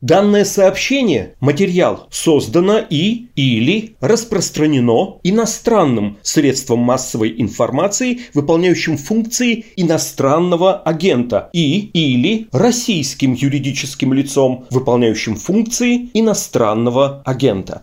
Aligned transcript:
Данное 0.00 0.44
сообщение, 0.44 1.34
материал, 1.40 2.06
создано 2.12 2.78
и 2.78 3.26
или 3.34 3.96
распространено 4.00 5.18
иностранным 5.24 6.18
средством 6.22 6.78
массовой 6.78 7.34
информации, 7.36 8.20
выполняющим 8.32 8.96
функции 8.96 9.64
иностранного 9.74 10.76
агента, 10.76 11.50
и 11.52 11.90
или 11.92 12.46
российским 12.52 13.32
юридическим 13.32 14.12
лицом, 14.12 14.66
выполняющим 14.70 15.34
функции 15.34 16.10
иностранного 16.14 17.20
агента. 17.24 17.82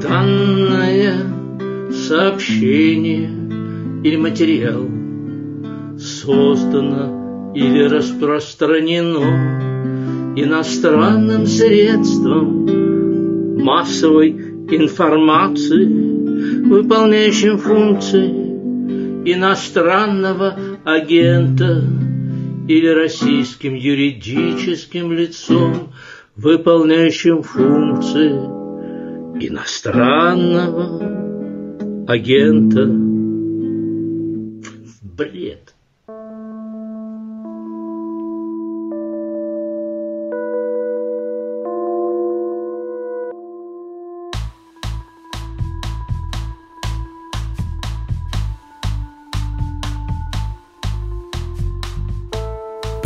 Данное 0.00 1.24
сообщение 1.90 3.30
или 4.04 4.14
материал 4.14 4.86
создано 5.98 7.17
или 7.54 7.84
распространено 7.84 10.34
иностранным 10.36 11.46
средством 11.46 13.62
массовой 13.62 14.30
информации, 14.70 15.86
выполняющим 16.68 17.58
функции 17.58 18.48
иностранного 19.24 20.56
агента 20.84 21.84
или 22.68 22.88
российским 22.88 23.74
юридическим 23.74 25.12
лицом, 25.12 25.92
выполняющим 26.36 27.42
функции 27.42 28.30
иностранного 29.46 32.06
агента. 32.06 32.86
Бред. 35.02 35.74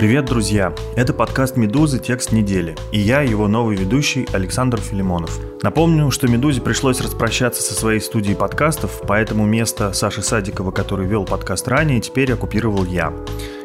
Привет, 0.03 0.25
друзья! 0.25 0.75
Это 0.97 1.15
подкаст 1.15 1.57
«Медузы. 1.57 2.01
Текст 2.01 2.33
недели» 2.33 2.75
и 2.91 2.99
я, 2.99 3.21
его 3.21 3.47
новый 3.47 3.77
ведущий 3.77 4.27
Александр 4.33 4.81
Филимонов. 4.81 5.39
Напомню, 5.63 6.11
что 6.11 6.27
«Медузе» 6.27 6.61
пришлось 6.61 7.01
распрощаться 7.01 7.63
со 7.63 7.73
своей 7.73 8.01
студией 8.01 8.35
подкастов, 8.35 9.01
поэтому 9.07 9.47
место 9.47 9.93
Саши 9.93 10.23
Садикова, 10.23 10.73
который 10.73 11.07
вел 11.07 11.25
подкаст 11.25 11.69
ранее, 11.69 12.01
теперь 12.01 12.33
оккупировал 12.33 12.85
я. 12.85 13.13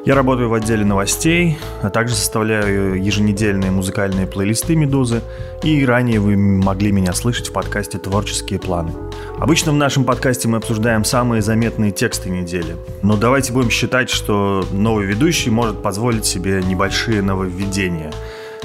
Я 0.06 0.14
работаю 0.14 0.50
в 0.50 0.54
отделе 0.54 0.86
новостей, 0.86 1.58
а 1.82 1.90
также 1.90 2.14
составляю 2.14 3.04
еженедельные 3.04 3.72
музыкальные 3.72 4.28
плейлисты 4.28 4.76
«Медузы», 4.76 5.24
и 5.64 5.84
ранее 5.84 6.20
вы 6.20 6.38
могли 6.38 6.92
меня 6.92 7.14
слышать 7.14 7.50
в 7.50 7.52
подкасте 7.52 7.98
«Творческие 7.98 8.60
планы». 8.60 8.92
Обычно 9.40 9.72
в 9.72 9.76
нашем 9.76 10.04
подкасте 10.04 10.48
мы 10.48 10.58
обсуждаем 10.58 11.04
самые 11.04 11.44
заметные 11.44 11.92
тексты 11.92 12.32
недели. 12.32 12.76
Но 13.04 13.18
давайте 13.18 13.54
будем 13.54 13.70
считать, 13.70 14.10
что 14.10 14.66
новый 14.72 15.06
ведущий 15.06 15.52
может 15.52 15.84
позволить 15.84 16.26
себе 16.26 16.64
небольшие 16.64 17.22
нововведения. 17.22 18.12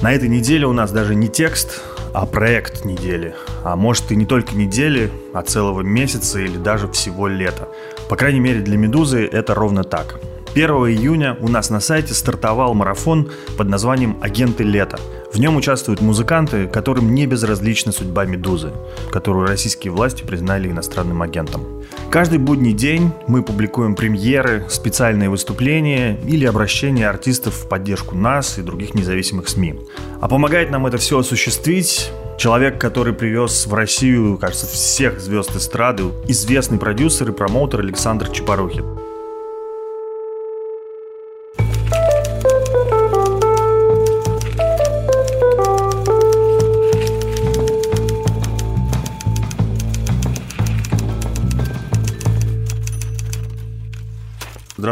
На 0.00 0.15
этой 0.15 0.31
неделе 0.31 0.67
у 0.67 0.73
нас 0.73 0.91
даже 0.91 1.15
не 1.15 1.28
текст, 1.28 1.83
а 2.15 2.25
проект 2.25 2.87
недели. 2.87 3.34
А 3.65 3.77
может 3.77 4.11
и 4.12 4.17
не 4.17 4.25
только 4.25 4.56
недели, 4.56 5.12
а 5.34 5.43
целого 5.43 5.83
месяца 5.83 6.41
или 6.41 6.56
даже 6.56 6.89
всего 6.89 7.28
лета. 7.28 7.69
По 8.09 8.17
крайней 8.17 8.41
мере 8.41 8.61
для 8.61 8.78
«Медузы» 8.78 9.27
это 9.27 9.55
ровно 9.55 9.84
так. 9.84 10.20
1 10.55 10.69
июня 10.69 11.39
у 11.41 11.48
нас 11.48 11.70
на 11.70 11.81
сайте 11.81 12.12
стартовал 12.12 12.75
марафон 12.75 13.31
под 13.56 13.70
названием 13.70 14.19
«Агенты 14.20 14.64
лета». 14.64 14.98
В 15.33 15.41
нем 15.41 15.56
участвуют 15.56 16.03
музыканты, 16.03 16.67
которым 16.67 17.14
не 17.14 17.25
безразлична 17.25 17.91
судьба 17.91 18.27
«Медузы», 18.27 18.70
которую 19.11 19.47
российские 19.47 19.94
власти 19.94 20.25
признали 20.25 20.69
иностранным 20.69 21.22
агентом. 21.22 21.82
Каждый 22.10 22.38
будний 22.38 22.75
день 22.75 23.12
мы 23.27 23.43
публикуем 23.43 23.94
премьеры, 23.94 24.66
специальные 24.69 25.31
выступления 25.31 26.21
или 26.27 26.44
обращения 26.44 27.09
артистов 27.09 27.54
в 27.54 27.69
поддержку 27.69 28.15
нас 28.15 28.59
и 28.59 28.62
других 28.62 28.93
независимых 28.93 29.48
СМИ. 29.48 29.77
А 30.21 30.28
помогает 30.28 30.71
нам 30.71 30.87
это 30.87 30.98
все 30.98 31.19
осуществить 31.19 32.10
Человек, 32.38 32.81
который 32.81 33.12
привез 33.12 33.66
в 33.66 33.75
Россию, 33.75 34.37
кажется, 34.37 34.66
всех 34.66 35.21
звезд 35.21 35.54
эстрады, 35.54 36.04
известный 36.27 36.78
продюсер 36.78 37.28
и 37.28 37.32
промоутер 37.32 37.81
Александр 37.81 38.28
Чапарухин. 38.31 39.12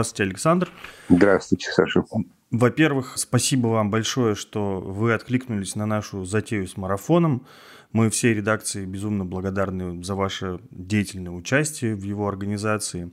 Здравствуйте, 0.00 0.30
Александр. 0.30 0.70
Здравствуйте, 1.10 1.68
Саша. 1.72 2.02
Во-первых, 2.50 3.12
спасибо 3.16 3.66
вам 3.66 3.90
большое, 3.90 4.34
что 4.34 4.80
вы 4.80 5.12
откликнулись 5.12 5.76
на 5.76 5.84
нашу 5.84 6.24
затею 6.24 6.66
с 6.66 6.78
марафоном. 6.78 7.46
Мы 7.92 8.08
всей 8.08 8.32
редакции 8.32 8.86
безумно 8.86 9.26
благодарны 9.26 10.02
за 10.02 10.14
ваше 10.14 10.60
деятельное 10.70 11.32
участие 11.32 11.94
в 11.94 12.02
его 12.02 12.28
организации. 12.28 13.10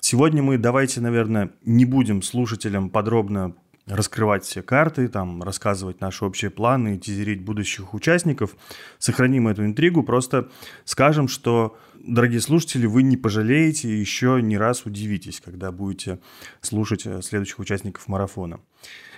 Сегодня 0.00 0.42
мы 0.42 0.58
давайте, 0.58 1.00
наверное, 1.00 1.52
не 1.64 1.84
будем 1.84 2.22
слушателям 2.22 2.90
подробно 2.90 3.54
раскрывать 3.86 4.44
все 4.44 4.62
карты, 4.62 5.08
там, 5.08 5.42
рассказывать 5.42 6.00
наши 6.00 6.24
общие 6.24 6.50
планы, 6.50 6.98
тизерить 6.98 7.42
будущих 7.42 7.94
участников. 7.94 8.56
Сохраним 8.98 9.48
эту 9.48 9.64
интригу, 9.64 10.02
просто 10.02 10.48
скажем, 10.84 11.28
что, 11.28 11.78
дорогие 11.94 12.40
слушатели, 12.40 12.86
вы 12.86 13.02
не 13.04 13.16
пожалеете 13.16 13.88
и 13.88 13.98
еще 13.98 14.40
не 14.42 14.58
раз 14.58 14.86
удивитесь, 14.86 15.40
когда 15.40 15.70
будете 15.70 16.18
слушать 16.60 17.06
э, 17.06 17.22
следующих 17.22 17.60
участников 17.60 18.08
марафона. 18.08 18.60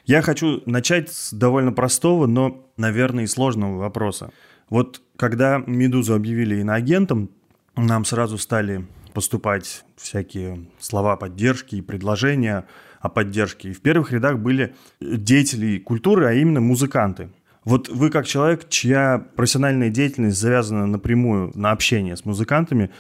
Я 0.04 0.20
хочу 0.22 0.62
начать 0.66 1.10
с 1.10 1.32
довольно 1.32 1.72
простого, 1.72 2.26
но, 2.26 2.70
наверное, 2.76 3.24
и 3.24 3.26
сложного 3.26 3.78
вопроса. 3.78 4.30
Вот 4.68 5.02
когда 5.16 5.62
«Медузу» 5.66 6.14
объявили 6.14 6.60
иноагентом, 6.60 7.30
нам 7.74 8.04
сразу 8.04 8.36
стали 8.36 8.86
поступать 9.14 9.84
всякие 9.96 10.66
слова 10.78 11.16
поддержки 11.16 11.76
и 11.76 11.80
предложения– 11.80 12.66
о 13.00 13.08
поддержке. 13.08 13.70
И 13.70 13.72
в 13.72 13.80
первых 13.80 14.12
рядах 14.12 14.38
были 14.38 14.74
деятели 15.00 15.78
культуры, 15.78 16.26
а 16.26 16.32
именно 16.32 16.60
музыканты. 16.60 17.28
Вот 17.68 17.90
вы 17.90 18.08
как 18.08 18.26
человек, 18.26 18.70
чья 18.70 19.22
профессиональная 19.36 19.90
деятельность 19.90 20.38
завязана 20.38 20.86
напрямую 20.86 21.52
на 21.54 21.70
общение 21.72 22.16
с 22.16 22.24
музыкантами, 22.24 22.90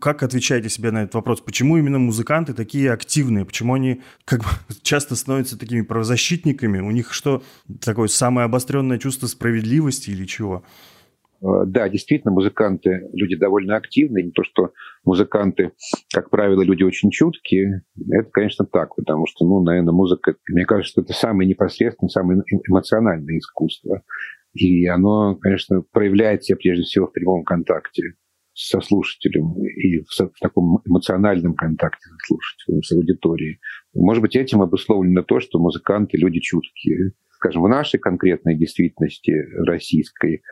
как 0.00 0.22
отвечаете 0.22 0.68
себе 0.68 0.90
на 0.90 1.04
этот 1.04 1.14
вопрос? 1.14 1.40
Почему 1.40 1.78
именно 1.78 1.98
музыканты 1.98 2.52
такие 2.52 2.92
активные? 2.92 3.46
Почему 3.46 3.72
они 3.72 4.02
как 4.26 4.40
бы 4.40 4.50
часто 4.82 5.16
становятся 5.16 5.58
такими 5.58 5.80
правозащитниками? 5.80 6.80
У 6.80 6.90
них 6.90 7.14
что, 7.14 7.42
такое 7.80 8.08
самое 8.08 8.44
обостренное 8.44 8.98
чувство 8.98 9.26
справедливости 9.28 10.10
или 10.10 10.26
чего? 10.26 10.62
Э, 11.42 11.64
да, 11.66 11.88
действительно, 11.88 12.32
музыканты 12.32 13.08
люди 13.12 13.36
довольно 13.36 13.76
активные. 13.76 14.24
Не 14.24 14.30
то, 14.30 14.44
что 14.44 14.72
музыканты, 15.04 15.72
как 16.12 16.30
правило, 16.30 16.62
люди 16.62 16.84
очень 16.84 17.10
чуткие. 17.10 17.82
Это, 18.10 18.30
конечно, 18.30 18.64
так, 18.64 18.94
потому 18.94 19.26
что, 19.26 19.44
ну, 19.44 19.62
наверное, 19.62 19.92
музыка, 19.92 20.36
мне 20.48 20.64
кажется, 20.64 21.00
это 21.00 21.12
самое 21.12 21.48
непосредственное, 21.48 22.10
самое 22.10 22.42
эмоциональное 22.68 23.38
искусство. 23.38 24.02
И 24.54 24.86
оно, 24.86 25.36
конечно, 25.36 25.82
проявляет 25.92 26.44
себя 26.44 26.56
прежде 26.56 26.84
всего 26.84 27.06
в 27.06 27.12
прямом 27.12 27.42
контакте 27.42 28.14
со 28.54 28.80
слушателем 28.82 29.54
и 29.64 30.02
в, 30.02 30.10
в 30.10 30.38
таком 30.40 30.82
эмоциональном 30.84 31.54
контакте 31.54 32.02
со 32.02 32.16
слушателем, 32.26 32.82
с 32.82 32.92
аудиторией. 32.92 33.60
Может 33.94 34.20
быть, 34.20 34.36
этим 34.36 34.60
обусловлено 34.60 35.22
то, 35.22 35.40
что 35.40 35.58
музыканты 35.58 36.18
люди 36.18 36.40
чуткие. 36.40 37.12
Скажем, 37.30 37.62
в 37.62 37.68
нашей 37.68 37.98
конкретной 37.98 38.56
действительности 38.56 39.32
российской 39.66 40.42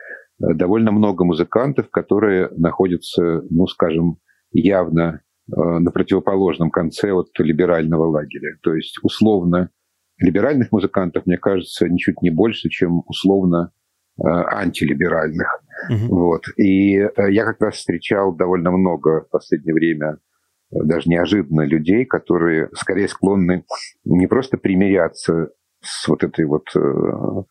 довольно 0.55 0.91
много 0.91 1.23
музыкантов, 1.23 1.89
которые 1.89 2.49
находятся, 2.57 3.43
ну, 3.49 3.67
скажем, 3.67 4.17
явно 4.51 5.21
э, 5.47 5.55
на 5.55 5.91
противоположном 5.91 6.71
конце 6.71 7.11
от 7.11 7.27
либерального 7.39 8.05
лагеря. 8.05 8.57
То 8.61 8.73
есть 8.73 8.97
условно 9.03 9.69
либеральных 10.17 10.71
музыкантов, 10.71 11.25
мне 11.25 11.37
кажется, 11.37 11.87
ничуть 11.87 12.21
не 12.21 12.29
больше, 12.29 12.69
чем 12.69 13.03
условно 13.07 13.71
э, 14.17 14.27
антилиберальных. 14.27 15.63
Угу. 15.89 16.15
Вот. 16.15 16.43
И 16.57 16.91
я 16.93 17.45
как 17.45 17.61
раз 17.61 17.75
встречал 17.75 18.35
довольно 18.35 18.71
много 18.71 19.21
в 19.21 19.29
последнее 19.29 19.73
время 19.73 20.17
даже 20.71 21.09
неожиданно 21.09 21.65
людей, 21.65 22.05
которые 22.05 22.69
скорее 22.73 23.09
склонны 23.09 23.65
не 24.05 24.27
просто 24.27 24.57
примиряться 24.57 25.49
с 25.81 26.07
вот 26.07 26.23
этой 26.23 26.45
вот 26.45 26.63
Э, 26.75 27.43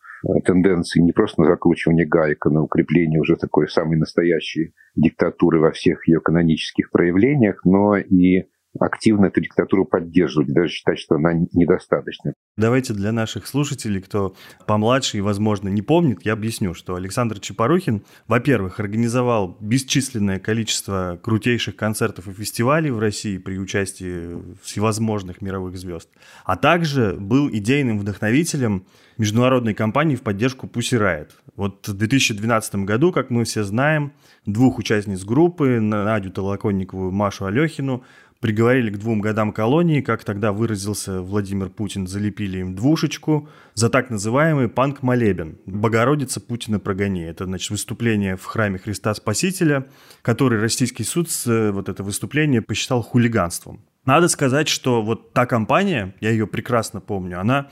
тенденции 0.44 1.00
не 1.00 1.12
просто 1.12 1.43
на 1.43 1.49
закручивание 1.49 2.06
гаек, 2.06 2.46
а 2.46 2.50
на 2.50 2.62
укрепление 2.62 3.20
уже 3.20 3.37
такой 3.37 3.69
самой 3.69 3.96
настоящей 3.96 4.75
диктатуры 4.94 5.61
во 5.61 5.70
всех 5.72 6.06
ее 6.08 6.20
канонических 6.20 6.90
проявлениях, 6.90 7.61
но 7.64 7.96
и 7.96 8.44
активно 8.78 9.26
эту 9.26 9.40
диктатуру 9.40 9.84
поддерживать, 9.84 10.52
даже 10.52 10.69
считать, 10.69 10.99
что 10.99 11.17
она 11.17 11.32
недостаточна. 11.52 12.34
Давайте 12.56 12.93
для 12.93 13.11
наших 13.12 13.46
слушателей, 13.46 14.00
кто 14.00 14.34
помладше 14.67 15.19
и, 15.19 15.20
возможно, 15.20 15.69
не 15.69 15.82
помнит, 15.82 16.25
я 16.25 16.34
объясню, 16.34 16.75
что 16.75 16.94
Александр 16.94 17.40
Чапарухин, 17.40 18.05
во-первых, 18.28 18.81
организовал 18.81 19.56
бесчисленное 19.61 20.38
количество 20.38 21.19
крутейших 21.22 21.75
концертов 21.76 22.28
и 22.28 22.32
фестивалей 22.32 22.90
в 22.90 22.99
России 22.99 23.38
при 23.38 23.58
участии 23.58 24.38
всевозможных 24.62 25.40
мировых 25.40 25.76
звезд, 25.76 26.08
а 26.44 26.56
также 26.56 27.17
был 27.19 27.49
идейным 27.50 27.99
вдохновителем 27.99 28.84
международной 29.17 29.75
кампании 29.75 30.17
в 30.17 30.22
поддержку 30.22 30.67
Pussy 30.67 30.99
Riot. 30.99 31.31
Вот 31.56 31.87
в 31.88 31.93
2012 31.93 32.75
году, 32.87 33.12
как 33.12 33.31
мы 33.31 33.44
все 33.44 33.64
знаем, 33.64 34.12
двух 34.46 34.78
участниц 34.78 35.25
группы, 35.25 35.78
Надю 35.81 36.31
Толоконникову, 36.31 37.11
Машу 37.11 37.44
Алехину, 37.44 38.02
приговорили 38.41 38.91
к 38.91 38.99
двум 38.99 39.21
годам 39.21 39.53
колонии, 39.53 40.01
как 40.01 40.25
тогда 40.25 40.53
выразился 40.53 41.21
Владимир 41.21 41.69
Путин, 41.69 42.07
залепили 42.07 42.59
им 42.59 42.75
двушечку 42.75 43.49
за 43.75 43.91
так 43.91 44.11
называемый 44.11 44.69
панк-молебен 44.69 45.59
«Богородица 45.67 46.41
Путина 46.41 46.81
прогони». 46.81 47.23
Это, 47.23 47.45
значит, 47.45 47.71
выступление 47.71 48.37
в 48.37 48.45
храме 48.45 48.79
Христа 48.79 49.15
Спасителя, 49.15 49.87
который 50.23 50.59
российский 50.59 51.05
суд 51.05 51.29
э, 51.47 51.71
вот 51.71 51.89
это 51.89 52.03
выступление 52.03 52.63
посчитал 52.63 53.03
хулиганством. 53.03 53.85
Надо 54.07 54.29
сказать, 54.29 54.69
что 54.69 55.03
вот 55.03 55.35
та 55.35 55.45
компания, 55.45 56.15
я 56.21 56.31
ее 56.31 56.47
прекрасно 56.47 57.01
помню, 57.01 57.39
она 57.39 57.69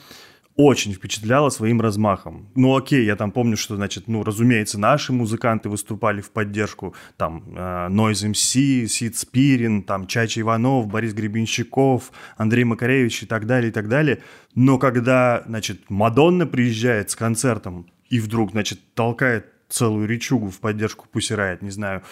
очень 0.59 0.93
впечатляла 0.93 1.51
своим 1.51 1.81
размахом. 1.81 2.51
Ну 2.57 2.77
окей, 2.77 3.05
я 3.05 3.15
там 3.15 3.31
помню, 3.31 3.57
что, 3.57 3.77
значит, 3.77 4.09
ну, 4.09 4.25
разумеется, 4.25 4.77
наши 4.77 5.13
музыканты 5.13 5.69
выступали 5.69 6.21
в 6.21 6.33
поддержку, 6.33 6.97
там, 7.17 7.45
э, 7.57 7.89
Noise 7.89 8.33
MC, 8.33 8.89
Сид 8.89 9.17
Спирин, 9.17 9.85
там, 9.85 10.09
Чача 10.09 10.41
Иванов, 10.41 10.89
Борис 10.89 11.15
Гребенщиков, 11.15 12.11
Андрей 12.37 12.65
Макаревич 12.65 13.23
и 13.23 13.27
так 13.27 13.47
далее, 13.47 13.71
и 13.71 13.73
так 13.73 13.89
далее. 13.89 14.19
Но 14.57 14.79
когда, 14.79 15.45
значит, 15.47 15.89
Мадонна 15.91 16.45
приезжает 16.45 17.11
с 17.11 17.15
концертом 17.15 17.87
и 18.11 18.19
вдруг, 18.19 18.51
значит, 18.51 18.81
толкает 18.95 19.47
целую 19.69 20.09
речугу 20.09 20.51
в 20.51 20.59
поддержку 20.59 21.07
Riot, 21.15 21.59
не 21.61 21.71
знаю, 21.71 22.03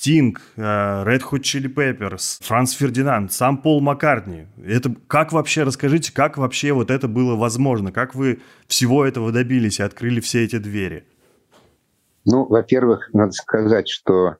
Стинг, 0.00 0.40
э, 0.56 0.62
Red 0.62 1.20
Hot 1.30 1.42
Chili 1.42 1.68
Peppers, 1.68 2.38
Франц 2.40 2.72
Фердинанд, 2.72 3.32
сам 3.32 3.58
Пол 3.58 3.82
Маккартни. 3.82 4.46
Это 4.64 4.94
как 5.06 5.30
вообще, 5.30 5.62
расскажите, 5.62 6.10
как 6.14 6.38
вообще 6.38 6.72
вот 6.72 6.90
это 6.90 7.06
было 7.06 7.36
возможно? 7.36 7.92
Как 7.92 8.14
вы 8.14 8.40
всего 8.66 9.04
этого 9.04 9.30
добились 9.30 9.78
и 9.78 9.82
открыли 9.82 10.20
все 10.20 10.42
эти 10.42 10.56
двери? 10.56 11.04
Ну, 12.24 12.46
во-первых, 12.46 13.10
надо 13.12 13.32
сказать, 13.32 13.90
что 13.90 14.36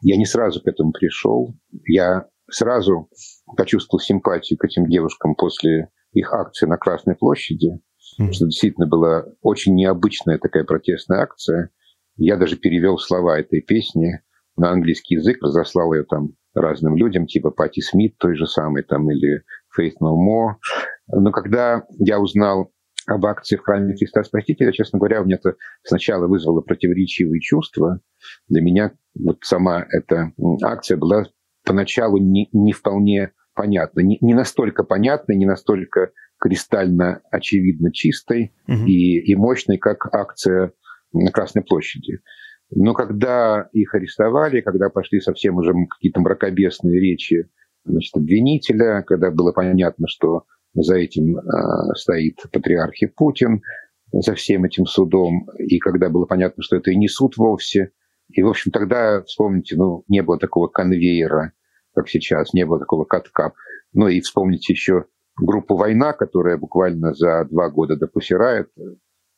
я 0.00 0.16
не 0.16 0.26
сразу 0.26 0.62
к 0.62 0.68
этому 0.68 0.92
пришел. 0.92 1.56
Я 1.84 2.26
сразу 2.48 3.10
почувствовал 3.56 3.98
симпатию 3.98 4.60
к 4.60 4.64
этим 4.64 4.86
девушкам 4.86 5.34
после 5.34 5.88
их 6.12 6.32
акции 6.32 6.66
на 6.66 6.76
Красной 6.76 7.16
площади, 7.16 7.80
mm-hmm. 8.20 8.30
что 8.30 8.44
действительно 8.44 8.86
была 8.86 9.24
очень 9.42 9.74
необычная 9.74 10.38
такая 10.38 10.62
протестная 10.62 11.22
акция. 11.22 11.70
Я 12.16 12.36
даже 12.36 12.56
перевел 12.56 12.96
слова 12.98 13.40
этой 13.40 13.60
песни 13.60 14.20
на 14.60 14.70
английский 14.70 15.14
язык, 15.14 15.38
разослал 15.42 15.92
ее 15.94 16.04
там 16.04 16.34
разным 16.54 16.96
людям, 16.96 17.26
типа 17.26 17.50
Пати 17.50 17.80
Смит, 17.80 18.18
той 18.18 18.36
же 18.36 18.46
самой, 18.46 18.82
там, 18.82 19.10
или 19.10 19.42
Faith 19.76 19.94
No 20.02 20.14
More. 20.14 20.56
Но 21.08 21.32
когда 21.32 21.84
я 21.98 22.20
узнал 22.20 22.70
об 23.06 23.24
акции 23.24 23.56
в 23.56 23.62
храме 23.62 23.94
Христа 23.94 24.22
Спасителя, 24.22 24.72
честно 24.72 24.98
говоря, 24.98 25.22
у 25.22 25.24
меня 25.24 25.36
это 25.36 25.56
сначала 25.82 26.26
вызвало 26.26 26.60
противоречивые 26.60 27.40
чувства. 27.40 28.00
Для 28.48 28.60
меня 28.60 28.92
вот 29.18 29.38
сама 29.42 29.86
эта 29.90 30.32
акция 30.62 30.98
была 30.98 31.24
поначалу 31.64 32.18
не, 32.18 32.48
не 32.52 32.72
вполне 32.72 33.32
понятна. 33.54 34.00
Не, 34.00 34.18
не 34.20 34.34
настолько 34.34 34.84
понятной, 34.84 35.36
не 35.36 35.46
настолько 35.46 36.10
кристально 36.38 37.22
очевидно 37.30 37.92
чистой 37.92 38.54
угу. 38.68 38.84
и, 38.86 39.20
и 39.20 39.34
мощной, 39.36 39.78
как 39.78 40.14
акция 40.14 40.72
на 41.12 41.30
Красной 41.30 41.62
площади. 41.62 42.20
Но 42.70 42.94
когда 42.94 43.68
их 43.72 43.94
арестовали, 43.94 44.60
когда 44.60 44.90
пошли 44.90 45.20
совсем 45.20 45.56
уже 45.56 45.72
какие-то 45.88 46.20
мракобесные 46.20 47.00
речи 47.00 47.48
значит, 47.84 48.16
обвинителя, 48.16 49.02
когда 49.02 49.30
было 49.30 49.52
понятно, 49.52 50.06
что 50.08 50.44
за 50.74 50.96
этим 50.96 51.36
э, 51.36 51.40
стоит 51.96 52.36
патриарх 52.52 52.94
и 53.02 53.06
Путин, 53.06 53.62
за 54.12 54.34
всем 54.34 54.64
этим 54.64 54.86
судом, 54.86 55.48
и 55.58 55.78
когда 55.78 56.08
было 56.08 56.26
понятно, 56.26 56.62
что 56.62 56.76
это 56.76 56.90
и 56.90 56.96
не 56.96 57.08
суд 57.08 57.36
вовсе. 57.36 57.92
И, 58.28 58.42
в 58.42 58.48
общем, 58.48 58.70
тогда, 58.70 59.22
вспомните, 59.22 59.76
ну, 59.76 60.04
не 60.08 60.22
было 60.22 60.38
такого 60.38 60.68
конвейера, 60.68 61.52
как 61.94 62.08
сейчас, 62.08 62.52
не 62.52 62.64
было 62.64 62.78
такого 62.78 63.04
катка. 63.04 63.52
Ну 63.92 64.08
и 64.08 64.20
вспомните 64.20 64.72
еще 64.72 65.06
группу 65.36 65.76
«Война», 65.76 66.12
которая 66.12 66.56
буквально 66.56 67.14
за 67.14 67.44
два 67.50 67.70
года 67.70 67.96
допустирает 67.96 68.68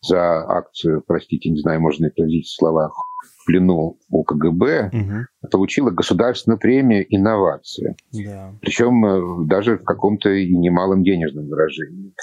за 0.02 0.44
акцию, 0.48 1.02
простите, 1.06 1.50
не 1.50 1.60
знаю, 1.60 1.80
можно 1.80 2.06
ли 2.06 2.10
произнести 2.10 2.56
слова, 2.56 2.90
в 2.90 3.46
плену 3.46 3.98
у 4.08 4.24
КГБ, 4.24 4.90
угу. 4.92 5.48
получила 5.50 5.90
государственную 5.90 6.58
премию 6.58 7.04
«Инновация». 7.08 7.96
Да. 8.12 8.54
Причем 8.60 9.04
э, 9.04 9.46
даже 9.46 9.78
в 9.78 9.84
каком-то 9.84 10.30
и 10.30 10.54
немалом 10.54 11.02
денежном 11.02 11.48
выражении. 11.48 12.14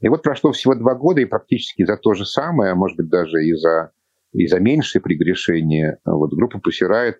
И 0.00 0.08
вот 0.08 0.22
прошло 0.22 0.52
всего 0.52 0.74
два 0.74 0.94
года, 0.94 1.20
и 1.20 1.26
практически 1.26 1.84
за 1.84 1.96
то 1.96 2.14
же 2.14 2.26
самое, 2.26 2.72
а 2.72 2.74
может 2.74 2.96
быть 2.98 3.08
даже 3.08 3.42
и 3.42 3.54
за, 3.54 3.92
и 4.32 4.46
за 4.46 4.60
меньшее 4.60 5.00
прегрешение, 5.00 5.98
вот 6.04 6.34
группа 6.34 6.58
посирает, 6.58 7.16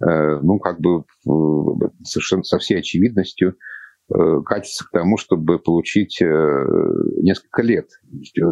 э, 0.00 0.40
ну, 0.42 0.58
как 0.58 0.80
бы 0.80 1.04
совершенно 2.02 2.42
со 2.42 2.58
всей 2.58 2.78
очевидностью 2.78 3.56
Э, 3.56 3.83
катится 4.08 4.84
к 4.84 4.90
тому, 4.90 5.16
чтобы 5.16 5.58
получить 5.58 6.20
э, 6.20 6.26
несколько 7.22 7.62
лет. 7.62 7.88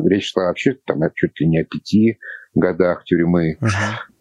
Речь 0.06 0.32
шла 0.32 0.46
вообще 0.46 0.76
там, 0.86 1.00
чуть 1.14 1.38
ли 1.40 1.46
не 1.46 1.60
о 1.60 1.64
пяти 1.64 2.18
годах 2.54 3.04
тюрьмы. 3.04 3.58
Uh-huh. 3.60 3.68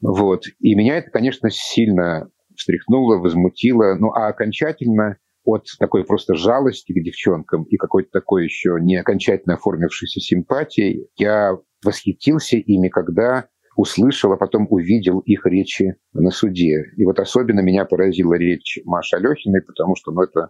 Вот. 0.01 0.43
И 0.59 0.75
меня 0.75 0.97
это, 0.97 1.09
конечно, 1.09 1.49
сильно 1.49 2.29
встряхнуло, 2.55 3.17
возмутило. 3.17 3.95
Ну, 3.95 4.11
а 4.11 4.27
окончательно 4.27 5.17
от 5.43 5.65
такой 5.79 6.05
просто 6.05 6.35
жалости 6.35 6.91
к 6.91 7.03
девчонкам 7.03 7.63
и 7.63 7.77
какой-то 7.77 8.09
такой 8.11 8.43
еще 8.43 8.77
не 8.79 8.97
окончательно 8.97 9.55
оформившейся 9.55 10.19
симпатии 10.19 11.07
я 11.17 11.57
восхитился 11.83 12.57
ими, 12.57 12.89
когда 12.89 13.47
услышал, 13.75 14.31
а 14.33 14.37
потом 14.37 14.67
увидел 14.69 15.19
их 15.19 15.45
речи 15.45 15.95
на 16.13 16.29
суде. 16.29 16.83
И 16.97 17.05
вот 17.05 17.19
особенно 17.19 17.61
меня 17.61 17.85
поразила 17.85 18.35
речь 18.35 18.79
Маши 18.85 19.15
Алехиной, 19.15 19.61
потому 19.61 19.95
что 19.95 20.11
ну, 20.11 20.21
это 20.21 20.49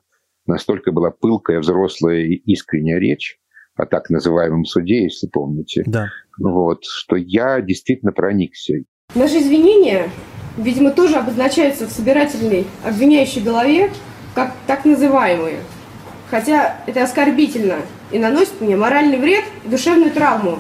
настолько 0.52 0.92
была 0.92 1.12
пылкая, 1.12 1.60
взрослая 1.60 2.22
и 2.22 2.36
искренняя 2.36 3.00
речь 3.00 3.40
о 3.76 3.86
так 3.86 4.10
называемом 4.10 4.66
суде, 4.66 5.04
если 5.04 5.28
помните. 5.28 5.84
Да. 5.86 6.10
Вот, 6.38 6.84
что 6.84 7.16
я 7.16 7.62
действительно 7.62 8.12
проникся. 8.12 8.76
Наши 9.16 9.40
извинения, 9.40 10.10
видимо, 10.58 10.92
тоже 10.92 11.16
обозначаются 11.16 11.88
в 11.88 11.92
собирательной 11.92 12.66
обвиняющей 12.86 13.42
голове 13.42 13.92
как 14.36 14.54
так 14.68 14.86
называемые. 14.86 15.60
Хотя 16.30 16.78
это 16.86 17.04
оскорбительно 17.04 17.80
и 18.12 18.20
наносит 18.20 18.62
мне 18.62 18.76
моральный 18.78 19.18
вред 19.18 19.44
и 19.66 19.70
душевную 19.70 20.12
травму. 20.12 20.60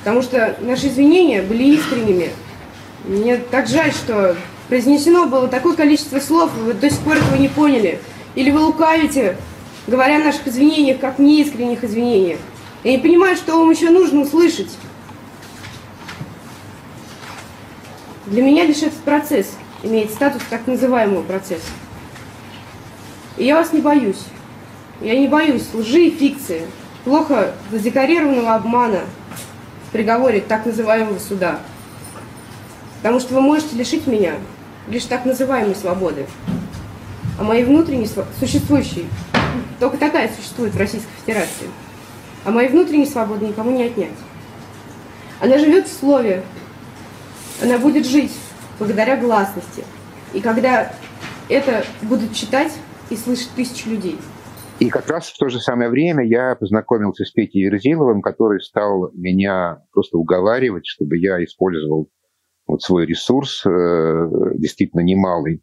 Потому 0.00 0.22
что 0.22 0.56
наши 0.60 0.86
извинения 0.86 1.42
были 1.42 1.64
искренними. 1.64 2.30
Мне 3.04 3.38
так 3.38 3.66
жаль, 3.66 3.92
что 3.92 4.36
произнесено 4.68 5.26
было 5.26 5.48
такое 5.48 5.74
количество 5.74 6.20
слов, 6.20 6.52
вы 6.54 6.74
до 6.74 6.90
сих 6.90 7.00
пор 7.00 7.16
этого 7.16 7.36
не 7.36 7.48
поняли. 7.48 8.00
Или 8.36 8.50
вы 8.50 8.60
лукавите, 8.60 9.36
говоря 9.86 10.16
о 10.16 10.24
наших 10.24 10.46
извинениях, 10.46 11.00
как 11.00 11.18
неискренних 11.18 11.82
извинениях. 11.82 12.38
Я 12.84 12.92
не 12.92 12.98
понимаю, 12.98 13.34
что 13.34 13.58
вам 13.58 13.70
еще 13.70 13.90
нужно 13.90 14.20
услышать. 14.20 14.70
Для 18.26 18.42
меня 18.42 18.64
лишь 18.64 18.82
этот 18.82 18.98
процесс 18.98 19.56
имеет 19.82 20.10
статус 20.10 20.42
так 20.50 20.66
называемого 20.66 21.22
процесса. 21.22 21.66
И 23.38 23.44
я 23.44 23.56
вас 23.56 23.72
не 23.72 23.80
боюсь. 23.80 24.22
Я 25.00 25.18
не 25.18 25.28
боюсь 25.28 25.72
лжи 25.72 26.06
и 26.06 26.10
фикции, 26.10 26.62
плохо 27.04 27.54
задекорированного 27.70 28.54
обмана 28.54 29.00
в 29.88 29.92
приговоре 29.92 30.40
так 30.40 30.66
называемого 30.66 31.18
суда. 31.18 31.60
Потому 32.98 33.20
что 33.20 33.34
вы 33.34 33.40
можете 33.40 33.76
лишить 33.76 34.06
меня 34.06 34.34
лишь 34.88 35.04
так 35.04 35.24
называемой 35.24 35.74
свободы 35.74 36.26
а 37.38 37.42
моей 37.42 37.64
внутренней 37.64 38.08
существующей, 38.38 39.06
только 39.78 39.96
такая 39.98 40.28
существует 40.34 40.74
в 40.74 40.78
Российской 40.78 41.12
Федерации, 41.24 41.68
а 42.44 42.50
моей 42.50 42.68
внутренней 42.68 43.06
свободы 43.06 43.46
никому 43.46 43.70
не 43.70 43.84
отнять. 43.84 44.16
Она 45.40 45.58
живет 45.58 45.86
в 45.86 45.92
слове, 45.92 46.42
она 47.62 47.78
будет 47.78 48.06
жить 48.06 48.32
благодаря 48.78 49.16
гласности. 49.16 49.84
И 50.32 50.40
когда 50.40 50.92
это 51.48 51.84
будут 52.02 52.34
читать 52.34 52.72
и 53.10 53.16
слышать 53.16 53.50
тысячи 53.54 53.88
людей. 53.88 54.18
И 54.78 54.90
как 54.90 55.08
раз 55.08 55.28
в 55.28 55.38
то 55.38 55.48
же 55.48 55.58
самое 55.58 55.88
время 55.88 56.26
я 56.26 56.54
познакомился 56.54 57.24
с 57.24 57.30
Петей 57.30 57.64
Верзиловым, 57.64 58.20
который 58.20 58.60
стал 58.60 59.10
меня 59.14 59.82
просто 59.92 60.18
уговаривать, 60.18 60.86
чтобы 60.86 61.16
я 61.16 61.42
использовал 61.42 62.10
вот 62.66 62.82
свой 62.82 63.06
ресурс, 63.06 63.64
э, 63.64 64.28
действительно 64.56 65.00
немалый, 65.00 65.62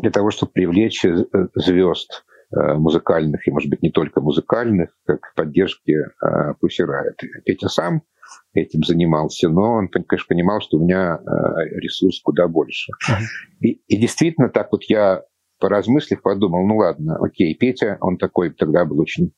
для 0.00 0.10
того, 0.10 0.30
чтобы 0.30 0.52
привлечь 0.52 1.04
э, 1.04 1.24
звезд 1.54 2.24
э, 2.54 2.74
музыкальных, 2.74 3.46
и, 3.46 3.50
может 3.50 3.70
быть, 3.70 3.82
не 3.82 3.90
только 3.90 4.20
музыкальных, 4.20 4.90
как 5.06 5.34
поддержки 5.34 5.96
Pussy 6.62 6.86
Riot. 6.86 7.26
Петя 7.44 7.68
сам 7.68 8.02
этим 8.54 8.82
занимался, 8.84 9.48
но 9.48 9.72
он, 9.74 9.88
конечно, 9.88 10.26
понимал, 10.28 10.60
что 10.60 10.76
у 10.76 10.84
меня 10.84 11.18
ресурс 11.72 12.20
куда 12.20 12.46
больше. 12.48 12.92
И, 13.60 13.80
и 13.86 13.96
действительно, 13.96 14.48
так 14.48 14.70
вот 14.70 14.84
я, 14.84 15.22
поразмыслив, 15.58 16.22
подумал, 16.22 16.66
ну 16.66 16.76
ладно, 16.76 17.16
окей, 17.20 17.54
Петя, 17.54 17.98
он 18.00 18.18
такой 18.18 18.50
тогда 18.50 18.84
был 18.84 19.00
очень 19.00 19.32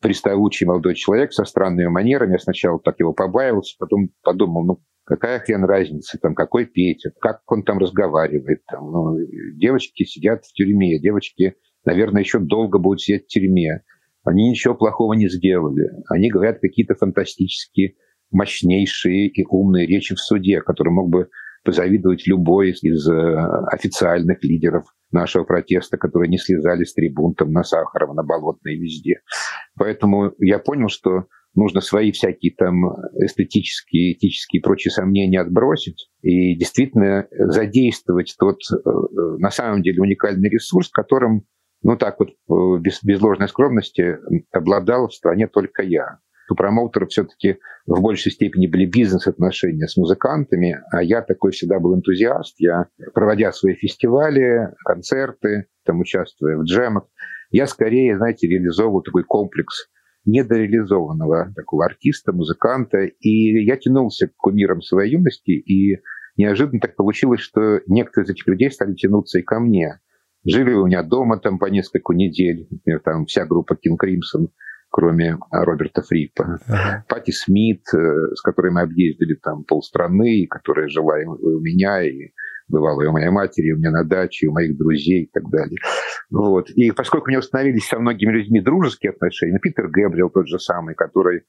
приставучий 0.00 0.66
молодой 0.66 0.94
человек 0.94 1.32
со 1.32 1.44
странными 1.44 1.88
манерами. 1.88 2.32
Я 2.32 2.38
сначала 2.38 2.78
так 2.78 2.98
его 2.98 3.12
побаивался, 3.12 3.76
потом 3.78 4.10
подумал, 4.22 4.64
ну, 4.64 4.80
Какая 5.04 5.38
хрен 5.40 5.64
разница, 5.64 6.18
там, 6.18 6.34
какой 6.34 6.64
Петя, 6.66 7.10
как 7.20 7.40
он 7.46 7.62
там 7.62 7.78
разговаривает. 7.78 8.64
Там, 8.66 8.90
ну, 8.90 9.16
девочки 9.54 10.04
сидят 10.04 10.44
в 10.44 10.52
тюрьме, 10.54 10.98
девочки, 10.98 11.56
наверное, 11.84 12.22
еще 12.22 12.38
долго 12.38 12.78
будут 12.78 13.02
сидеть 13.02 13.24
в 13.24 13.28
тюрьме. 13.28 13.82
Они 14.24 14.48
ничего 14.48 14.74
плохого 14.74 15.12
не 15.12 15.28
сделали. 15.28 15.90
Они 16.08 16.30
говорят 16.30 16.60
какие-то 16.60 16.94
фантастические, 16.94 17.96
мощнейшие 18.30 19.28
и 19.28 19.44
умные 19.46 19.86
речи 19.86 20.14
в 20.14 20.18
суде, 20.18 20.60
которые 20.62 20.94
мог 20.94 21.10
бы 21.10 21.28
позавидовать 21.64 22.26
любой 22.26 22.70
из 22.70 23.08
э, 23.08 23.36
официальных 23.70 24.42
лидеров 24.42 24.84
нашего 25.10 25.44
протеста, 25.44 25.96
которые 25.96 26.28
не 26.28 26.38
слезали 26.38 26.84
с 26.84 26.94
трибун 26.94 27.34
там, 27.34 27.52
на 27.52 27.62
Сахарова, 27.62 28.12
на 28.14 28.22
Болотной, 28.22 28.76
везде. 28.76 29.20
Поэтому 29.76 30.32
я 30.38 30.58
понял, 30.58 30.88
что 30.88 31.26
нужно 31.54 31.80
свои 31.80 32.12
всякие 32.12 32.54
там 32.56 32.84
эстетические, 33.16 34.12
этические 34.12 34.60
и 34.60 34.62
прочие 34.62 34.90
сомнения 34.90 35.40
отбросить 35.40 36.10
и 36.22 36.56
действительно 36.56 37.26
задействовать 37.30 38.34
тот, 38.38 38.58
э, 38.72 38.90
на 39.38 39.50
самом 39.50 39.82
деле, 39.82 40.00
уникальный 40.00 40.48
ресурс, 40.48 40.90
которым, 40.90 41.46
ну 41.82 41.96
так 41.96 42.18
вот, 42.18 42.30
э, 42.30 42.80
без, 42.80 43.02
без 43.02 43.20
ложной 43.20 43.48
скромности, 43.48 44.18
обладал 44.52 45.08
в 45.08 45.14
стране 45.14 45.46
только 45.46 45.82
я. 45.82 46.18
У 46.50 46.54
промоутеров 46.54 47.08
все-таки 47.08 47.58
в 47.86 48.02
большей 48.02 48.30
степени 48.30 48.66
были 48.66 48.84
бизнес-отношения 48.84 49.86
с 49.86 49.96
музыкантами, 49.96 50.78
а 50.92 51.02
я 51.02 51.22
такой 51.22 51.52
всегда 51.52 51.80
был 51.80 51.94
энтузиаст. 51.94 52.56
Я, 52.58 52.88
проводя 53.14 53.50
свои 53.52 53.74
фестивали, 53.74 54.68
концерты, 54.84 55.68
там 55.86 56.00
участвуя 56.00 56.58
в 56.58 56.64
джемах, 56.64 57.04
я 57.50 57.66
скорее, 57.66 58.18
знаете, 58.18 58.48
реализовывал 58.48 59.02
такой 59.02 59.24
комплекс 59.24 59.88
недореализованного 60.24 61.52
такого 61.54 61.84
артиста, 61.84 62.32
музыканта. 62.32 63.04
И 63.04 63.64
я 63.64 63.76
тянулся 63.76 64.28
к 64.28 64.36
кумирам 64.36 64.80
своей 64.80 65.12
юности, 65.12 65.50
и 65.50 66.00
неожиданно 66.36 66.80
так 66.80 66.96
получилось, 66.96 67.40
что 67.40 67.80
некоторые 67.86 68.26
из 68.26 68.30
этих 68.30 68.46
людей 68.46 68.70
стали 68.70 68.94
тянуться 68.94 69.38
и 69.38 69.42
ко 69.42 69.60
мне. 69.60 70.00
Жили 70.46 70.72
у 70.72 70.86
меня 70.86 71.02
дома 71.02 71.38
там 71.38 71.58
по 71.58 71.66
несколько 71.66 72.12
недель, 72.12 72.66
например, 72.70 73.00
там 73.00 73.24
вся 73.24 73.46
группа 73.46 73.74
King 73.74 73.96
Crimson, 74.02 74.48
кроме 74.90 75.38
Роберта 75.50 76.02
Фрипа. 76.02 76.60
Uh-huh. 76.68 77.02
Пати 77.08 77.30
Смит, 77.30 77.82
э, 77.94 78.34
с 78.34 78.42
которой 78.42 78.70
мы 78.70 78.82
объездили 78.82 79.34
там 79.34 79.64
полстраны, 79.64 80.46
которая 80.48 80.88
жила 80.88 81.20
и 81.20 81.24
у 81.24 81.60
меня, 81.60 82.02
и 82.02 82.32
бывало 82.68 83.02
и 83.02 83.06
у 83.06 83.12
моей 83.12 83.30
матери, 83.30 83.68
и 83.68 83.72
у 83.72 83.78
меня 83.78 83.90
на 83.90 84.04
даче, 84.04 84.46
и 84.46 84.48
у 84.48 84.52
моих 84.52 84.76
друзей 84.76 85.24
и 85.24 85.30
так 85.32 85.48
далее. 85.50 85.78
Вот. 86.30 86.70
И 86.70 86.90
поскольку 86.92 87.26
у 87.26 87.28
меня 87.28 87.38
установились 87.38 87.86
со 87.86 87.98
многими 87.98 88.32
людьми 88.32 88.60
дружеские 88.60 89.10
отношения, 89.10 89.58
Питер 89.58 89.88
Гэбриэл 89.88 90.30
тот 90.30 90.48
же 90.48 90.58
самый, 90.58 90.94
который, 90.94 91.42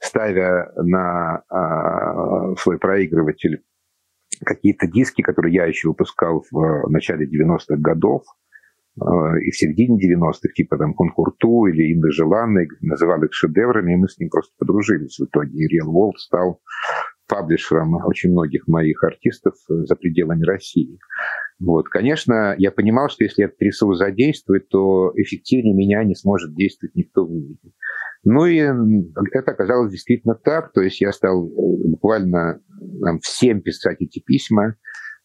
ставя 0.00 0.72
на 0.76 1.42
а, 1.48 2.54
свой 2.56 2.78
проигрыватель 2.78 3.64
какие-то 4.44 4.86
диски, 4.86 5.22
которые 5.22 5.54
я 5.54 5.66
еще 5.66 5.88
выпускал 5.88 6.44
в 6.50 6.88
начале 6.88 7.26
90-х 7.26 7.76
годов, 7.76 8.22
а, 9.00 9.38
и 9.38 9.50
в 9.50 9.56
середине 9.56 9.98
90-х, 9.98 10.52
типа 10.54 10.78
там 10.78 10.94
Конкурту 10.94 11.66
или 11.66 11.92
Инда 11.94 12.10
Желанной, 12.10 12.68
называл 12.80 13.22
их 13.22 13.32
шедеврами, 13.32 13.94
и 13.94 13.96
мы 13.96 14.08
с 14.08 14.18
ним 14.18 14.30
просто 14.30 14.52
подружились 14.58 15.18
в 15.18 15.24
итоге. 15.24 15.52
И 15.52 15.78
Real 15.78 15.88
World 15.88 16.16
стал 16.18 16.60
паблишером 17.38 17.94
очень 18.04 18.30
многих 18.30 18.66
моих 18.66 19.02
артистов 19.04 19.54
э, 19.70 19.84
за 19.84 19.94
пределами 19.96 20.44
России. 20.44 20.98
Вот. 21.60 21.88
Конечно, 21.88 22.54
я 22.58 22.70
понимал, 22.70 23.08
что 23.08 23.24
если 23.24 23.44
этот 23.44 23.60
ресурс 23.60 23.98
задействует, 23.98 24.68
то 24.68 25.12
эффективнее 25.16 25.74
меня 25.74 26.04
не 26.04 26.14
сможет 26.14 26.54
действовать 26.54 26.94
никто 26.94 27.24
в 27.24 27.30
мире. 27.30 27.58
Ну 28.24 28.46
и 28.46 28.56
это 28.56 29.52
оказалось 29.52 29.92
действительно 29.92 30.34
так. 30.34 30.72
То 30.72 30.80
есть 30.80 31.00
я 31.00 31.12
стал 31.12 31.46
э, 31.46 31.50
буквально 31.88 32.60
там, 33.02 33.18
всем 33.20 33.60
писать 33.60 33.98
эти 34.00 34.20
письма. 34.20 34.76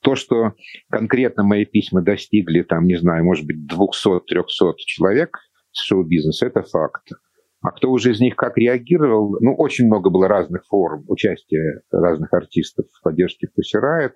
То, 0.01 0.15
что 0.15 0.53
конкретно 0.91 1.43
мои 1.43 1.65
письма 1.65 2.01
достигли, 2.01 2.63
там, 2.63 2.85
не 2.85 2.97
знаю, 2.97 3.23
может 3.23 3.45
быть, 3.45 3.57
200-300 3.71 4.73
человек 4.77 5.37
с 5.71 5.81
шоу-бизнеса, 5.83 6.47
это 6.47 6.61
факт. 6.61 7.09
А 7.63 7.71
кто 7.71 7.91
уже 7.91 8.11
из 8.11 8.19
них 8.19 8.35
как 8.35 8.57
реагировал? 8.57 9.37
Ну, 9.39 9.55
очень 9.55 9.87
много 9.87 10.09
было 10.09 10.27
разных 10.27 10.65
форм 10.67 11.05
участия 11.07 11.81
разных 11.91 12.33
артистов 12.33 12.85
в 12.91 13.01
поддержке 13.01 13.47
Riot. 13.47 14.11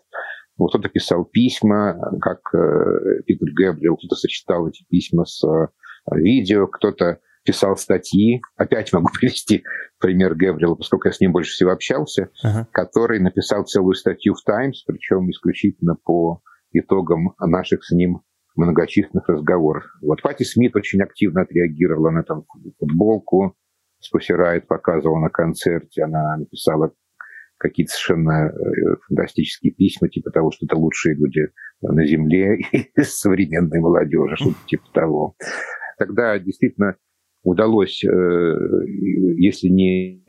Вот 0.58 0.70
кто-то 0.72 0.90
писал 0.90 1.24
письма, 1.24 1.98
как 2.20 2.40
э, 2.54 3.22
Питер 3.26 3.48
Гэбриэл, 3.56 3.96
кто-то 3.96 4.16
сочетал 4.16 4.68
эти 4.68 4.84
письма 4.90 5.24
с 5.24 5.42
э, 5.48 5.68
видео, 6.14 6.68
кто-то 6.68 7.20
писал 7.46 7.78
статьи. 7.78 8.42
Опять 8.58 8.92
могу 8.92 9.08
привести 9.18 9.64
пример 10.00 10.36
Гэбриэла, 10.36 10.76
поскольку 10.76 11.08
я 11.08 11.14
с 11.14 11.22
ним 11.22 11.32
больше 11.32 11.52
всего 11.52 11.72
общался, 11.72 12.30
uh-huh. 12.44 12.66
который 12.72 13.20
написал 13.20 13.64
целую 13.64 13.94
статью 13.94 14.34
в 14.34 14.44
Times, 14.44 14.84
причем 14.86 15.30
исключительно 15.30 15.96
по 15.96 16.42
итогам 16.74 17.34
наших 17.40 17.86
с 17.86 17.92
ним 17.92 18.24
многочисленных 18.58 19.28
разговоров. 19.30 19.84
Вот 20.02 20.22
Пати 20.22 20.44
Смит 20.44 20.76
очень 20.76 21.02
активно 21.02 21.42
отреагировала 21.42 22.10
на 22.10 22.24
там 22.24 22.46
футболку, 22.80 23.56
Спусирает 24.00 24.68
показывала 24.68 25.20
на 25.20 25.30
концерте, 25.30 26.04
она 26.04 26.38
написала 26.38 26.92
какие-то 27.58 27.94
совершенно 27.94 28.52
э, 28.52 28.52
фантастические 29.08 29.74
письма, 29.74 30.08
типа 30.08 30.30
того, 30.30 30.52
что 30.52 30.68
это 30.68 30.78
лучшие 30.78 31.16
люди 31.16 31.48
на 31.82 32.06
Земле 32.06 32.60
и 32.72 33.02
современной 33.02 33.80
молодежи, 33.80 34.36
что-то 34.36 34.58
типа 34.68 34.86
того. 34.94 35.36
Тогда 35.98 36.38
действительно 36.38 36.96
удалось, 37.44 38.04
э, 38.04 38.08
если 39.38 39.68
не, 39.68 40.24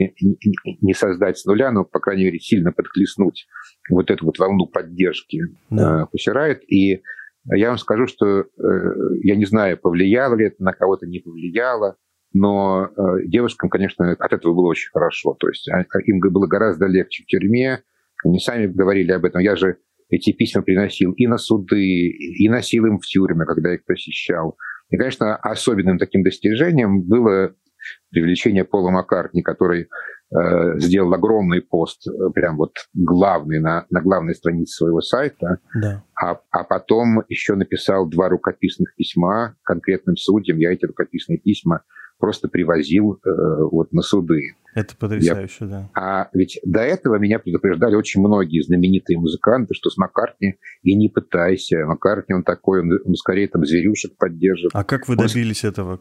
не 0.81 0.95
создать 0.95 1.37
с 1.37 1.45
нуля, 1.45 1.71
но, 1.73 1.85
по 1.85 2.01
крайней 2.01 2.25
мере, 2.25 2.39
сильно 2.39 2.73
подхлестнуть 2.73 3.47
вот 3.91 4.11
эту 4.11 4.25
вот 4.25 4.39
волну 4.39 4.67
поддержки 4.67 5.41
да. 5.69 6.07
Пусирает. 6.07 6.63
И 6.73 7.03
я 7.55 7.69
вам 7.69 7.79
скажу, 7.79 8.07
что 8.07 8.41
э, 8.41 8.45
я 9.23 9.37
не 9.37 9.45
знаю, 9.45 9.79
повлияло 9.79 10.35
ли 10.35 10.47
это 10.47 10.63
на 10.63 10.73
кого-то, 10.73 11.07
не 11.07 11.21
повлияло, 11.21 11.97
но 12.33 12.87
э, 12.87 13.27
девушкам, 13.27 13.71
конечно, 13.71 14.13
от 14.13 14.33
этого 14.33 14.55
было 14.55 14.69
очень 14.69 14.91
хорошо. 14.91 15.35
То 15.39 15.49
есть 15.49 15.69
а, 15.69 15.85
им 16.05 16.21
было 16.21 16.47
гораздо 16.47 16.87
легче 16.87 17.25
в 17.25 17.27
тюрьме. 17.27 17.83
Они 18.25 18.39
сами 18.39 18.67
говорили 18.67 19.13
об 19.13 19.25
этом. 19.25 19.41
Я 19.41 19.57
же 19.57 19.79
эти 20.11 20.33
письма 20.33 20.63
приносил 20.63 21.13
и 21.13 21.27
на 21.27 21.39
суды, 21.39 21.81
и 21.81 22.49
носил 22.49 22.87
им 22.87 22.99
в 22.99 23.07
тюрьме, 23.07 23.45
когда 23.45 23.75
их 23.75 23.85
посещал. 23.85 24.57
И, 24.91 24.97
конечно, 24.97 25.37
особенным 25.37 25.99
таким 25.99 26.23
достижением 26.23 27.03
было 27.03 27.55
привлечение 28.11 28.65
Пола 28.65 28.91
Маккартни, 28.91 29.43
который 29.43 29.89
э, 30.31 30.79
сделал 30.79 31.13
огромный 31.15 31.63
пост, 31.63 32.07
э, 32.07 32.31
прям 32.35 32.57
вот 32.57 32.73
главный 32.95 33.61
на, 33.61 33.87
на 33.91 34.01
главной 34.01 34.35
странице 34.35 34.77
своего 34.77 35.01
сайта, 35.01 35.59
да. 35.75 36.05
а, 36.15 36.41
а 36.51 36.65
потом 36.65 37.23
еще 37.29 37.55
написал 37.55 38.09
два 38.09 38.29
рукописных 38.29 38.95
письма 38.95 39.57
конкретным 39.63 40.17
судьям. 40.17 40.59
Я 40.59 40.73
эти 40.73 40.87
рукописные 40.87 41.39
письма 41.39 41.83
просто 42.19 42.49
привозил 42.49 43.15
э, 43.15 43.31
вот 43.71 43.93
на 43.93 44.03
суды. 44.03 44.57
Это 44.75 44.97
потрясающе, 44.97 45.57
Я... 45.61 45.67
да. 45.67 45.91
А 45.95 46.29
ведь 46.33 46.61
до 46.65 46.81
этого 46.81 47.19
меня 47.19 47.39
предупреждали 47.39 47.95
очень 47.95 48.21
многие 48.21 48.61
знаменитые 48.63 49.19
музыканты, 49.19 49.75
что 49.75 49.91
с 49.91 49.97
Маккартни 49.97 50.57
и 50.83 50.95
не 50.95 51.09
пытайся. 51.09 51.85
Маккартни 51.87 52.35
он 52.35 52.43
такой, 52.43 52.81
он, 52.81 52.99
он 53.05 53.15
скорее 53.15 53.49
там 53.49 53.65
зверюшек 53.65 54.17
поддерживает. 54.17 54.73
А 54.75 54.85
как 54.85 55.09
вы 55.09 55.17
добились 55.17 55.65
он... 55.65 55.71
этого? 55.71 56.01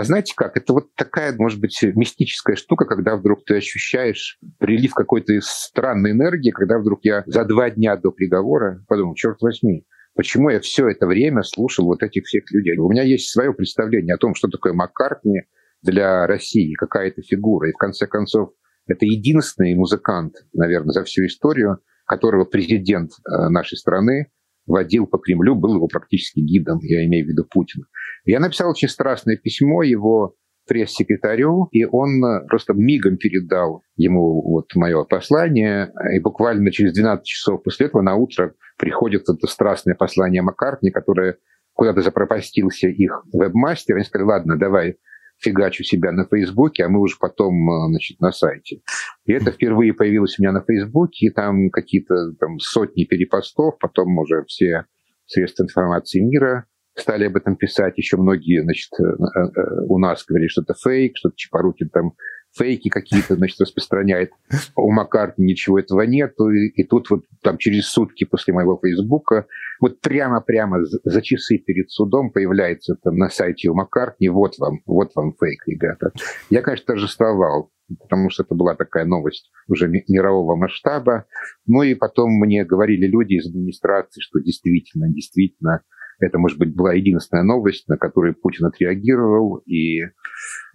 А 0.00 0.04
знаете 0.04 0.32
как? 0.34 0.56
Это 0.56 0.72
вот 0.72 0.94
такая, 0.94 1.36
может 1.36 1.60
быть, 1.60 1.78
мистическая 1.82 2.56
штука, 2.56 2.86
когда 2.86 3.16
вдруг 3.16 3.44
ты 3.44 3.58
ощущаешь 3.58 4.38
прилив 4.58 4.94
какой-то 4.94 5.34
странной 5.42 6.12
энергии, 6.12 6.52
когда 6.52 6.78
вдруг 6.78 7.00
я 7.02 7.22
за 7.26 7.44
два 7.44 7.68
дня 7.68 7.98
до 7.98 8.10
приговора 8.10 8.82
подумал, 8.88 9.14
черт 9.14 9.42
возьми, 9.42 9.84
почему 10.14 10.48
я 10.48 10.60
все 10.60 10.88
это 10.88 11.06
время 11.06 11.42
слушал 11.42 11.84
вот 11.84 12.02
этих 12.02 12.24
всех 12.24 12.50
людей. 12.50 12.78
У 12.78 12.88
меня 12.88 13.02
есть 13.02 13.30
свое 13.30 13.52
представление 13.52 14.14
о 14.14 14.18
том, 14.18 14.34
что 14.34 14.48
такое 14.48 14.72
Маккартни 14.72 15.42
для 15.82 16.26
России, 16.26 16.72
какая 16.72 17.08
это 17.08 17.20
фигура. 17.20 17.68
И 17.68 17.72
в 17.72 17.76
конце 17.76 18.06
концов, 18.06 18.52
это 18.86 19.04
единственный 19.04 19.74
музыкант, 19.74 20.32
наверное, 20.54 20.92
за 20.92 21.04
всю 21.04 21.26
историю, 21.26 21.76
которого 22.06 22.46
президент 22.46 23.10
э, 23.10 23.50
нашей 23.50 23.76
страны 23.76 24.32
водил 24.66 25.06
по 25.06 25.18
Кремлю, 25.18 25.56
был 25.56 25.74
его 25.74 25.88
практически 25.88 26.40
гидом, 26.40 26.78
я 26.80 27.04
имею 27.04 27.26
в 27.26 27.28
виду 27.28 27.44
Путина. 27.44 27.84
Я 28.24 28.40
написал 28.40 28.70
очень 28.70 28.88
страстное 28.88 29.36
письмо, 29.36 29.82
его 29.82 30.34
пресс-секретарю, 30.68 31.68
и 31.72 31.84
он 31.84 32.22
просто 32.48 32.74
мигом 32.74 33.16
передал 33.16 33.82
ему 33.96 34.40
вот 34.42 34.66
мое 34.76 35.04
послание, 35.04 35.92
и 36.14 36.20
буквально 36.20 36.70
через 36.70 36.92
12 36.94 37.24
часов 37.24 37.62
после 37.62 37.86
этого 37.86 38.02
на 38.02 38.14
утро 38.14 38.54
приходит 38.78 39.22
это 39.28 39.46
страстное 39.48 39.94
послание 39.94 40.42
Маккартни, 40.42 40.90
которое 40.90 41.38
куда-то 41.72 42.02
запропастился 42.02 42.88
их 42.88 43.24
вебмастер, 43.32 43.96
они 43.96 44.04
сказали, 44.04 44.28
ладно, 44.28 44.58
давай 44.58 44.96
фигачу 45.38 45.82
себя 45.82 46.12
на 46.12 46.26
Фейсбуке, 46.26 46.84
а 46.84 46.88
мы 46.88 47.00
уже 47.00 47.16
потом, 47.18 47.54
значит, 47.88 48.20
на 48.20 48.30
сайте. 48.30 48.82
И 49.24 49.32
это 49.32 49.50
впервые 49.52 49.94
появилось 49.94 50.38
у 50.38 50.42
меня 50.42 50.52
на 50.52 50.62
Фейсбуке, 50.62 51.26
и 51.26 51.30
там 51.30 51.70
какие-то 51.70 52.32
там 52.38 52.58
сотни 52.58 53.04
перепостов, 53.04 53.78
потом 53.80 54.18
уже 54.18 54.44
все 54.46 54.84
средства 55.26 55.64
информации 55.64 56.20
мира 56.20 56.66
стали 56.96 57.24
об 57.24 57.36
этом 57.36 57.56
писать. 57.56 57.96
Еще 57.96 58.16
многие, 58.16 58.62
значит, 58.62 58.90
э, 58.98 59.04
э, 59.04 59.84
у 59.86 59.98
нас 59.98 60.24
говорили, 60.24 60.48
что 60.48 60.62
это 60.62 60.74
фейк, 60.74 61.16
что 61.16 61.30
Чапорукин 61.34 61.88
там 61.88 62.12
фейки 62.52 62.88
какие-то, 62.88 63.36
значит, 63.36 63.60
распространяет. 63.60 64.32
У 64.76 64.90
Маккартни 64.90 65.46
ничего 65.46 65.78
этого 65.78 66.02
нет. 66.02 66.34
И, 66.40 66.68
и 66.80 66.84
тут 66.84 67.08
вот 67.10 67.24
там 67.42 67.58
через 67.58 67.86
сутки 67.86 68.24
после 68.24 68.52
моего 68.52 68.78
Фейсбука, 68.82 69.46
вот 69.80 70.00
прямо-прямо 70.00 70.84
за 70.84 71.22
часы 71.22 71.58
перед 71.58 71.90
судом 71.90 72.30
появляется 72.32 72.96
там 73.02 73.16
на 73.16 73.28
сайте 73.28 73.68
у 73.68 73.74
Маккартни, 73.74 74.28
вот 74.28 74.58
вам, 74.58 74.80
вот 74.84 75.12
вам 75.14 75.34
фейк, 75.40 75.62
ребята. 75.66 76.12
Я, 76.50 76.62
конечно, 76.62 76.86
торжествовал 76.86 77.70
потому 77.98 78.30
что 78.30 78.44
это 78.44 78.54
была 78.54 78.76
такая 78.76 79.04
новость 79.04 79.50
уже 79.68 79.88
мирового 79.88 80.54
масштаба. 80.56 81.26
Ну 81.66 81.82
и 81.82 81.94
потом 81.94 82.30
мне 82.30 82.64
говорили 82.64 83.06
люди 83.06 83.34
из 83.34 83.48
администрации, 83.48 84.20
что 84.20 84.38
действительно, 84.38 85.08
действительно, 85.12 85.82
это, 86.20 86.38
может 86.38 86.58
быть, 86.58 86.74
была 86.74 86.92
единственная 86.92 87.44
новость, 87.44 87.88
на 87.88 87.96
которую 87.96 88.34
Путин 88.34 88.66
отреагировал, 88.66 89.56
и, 89.66 90.02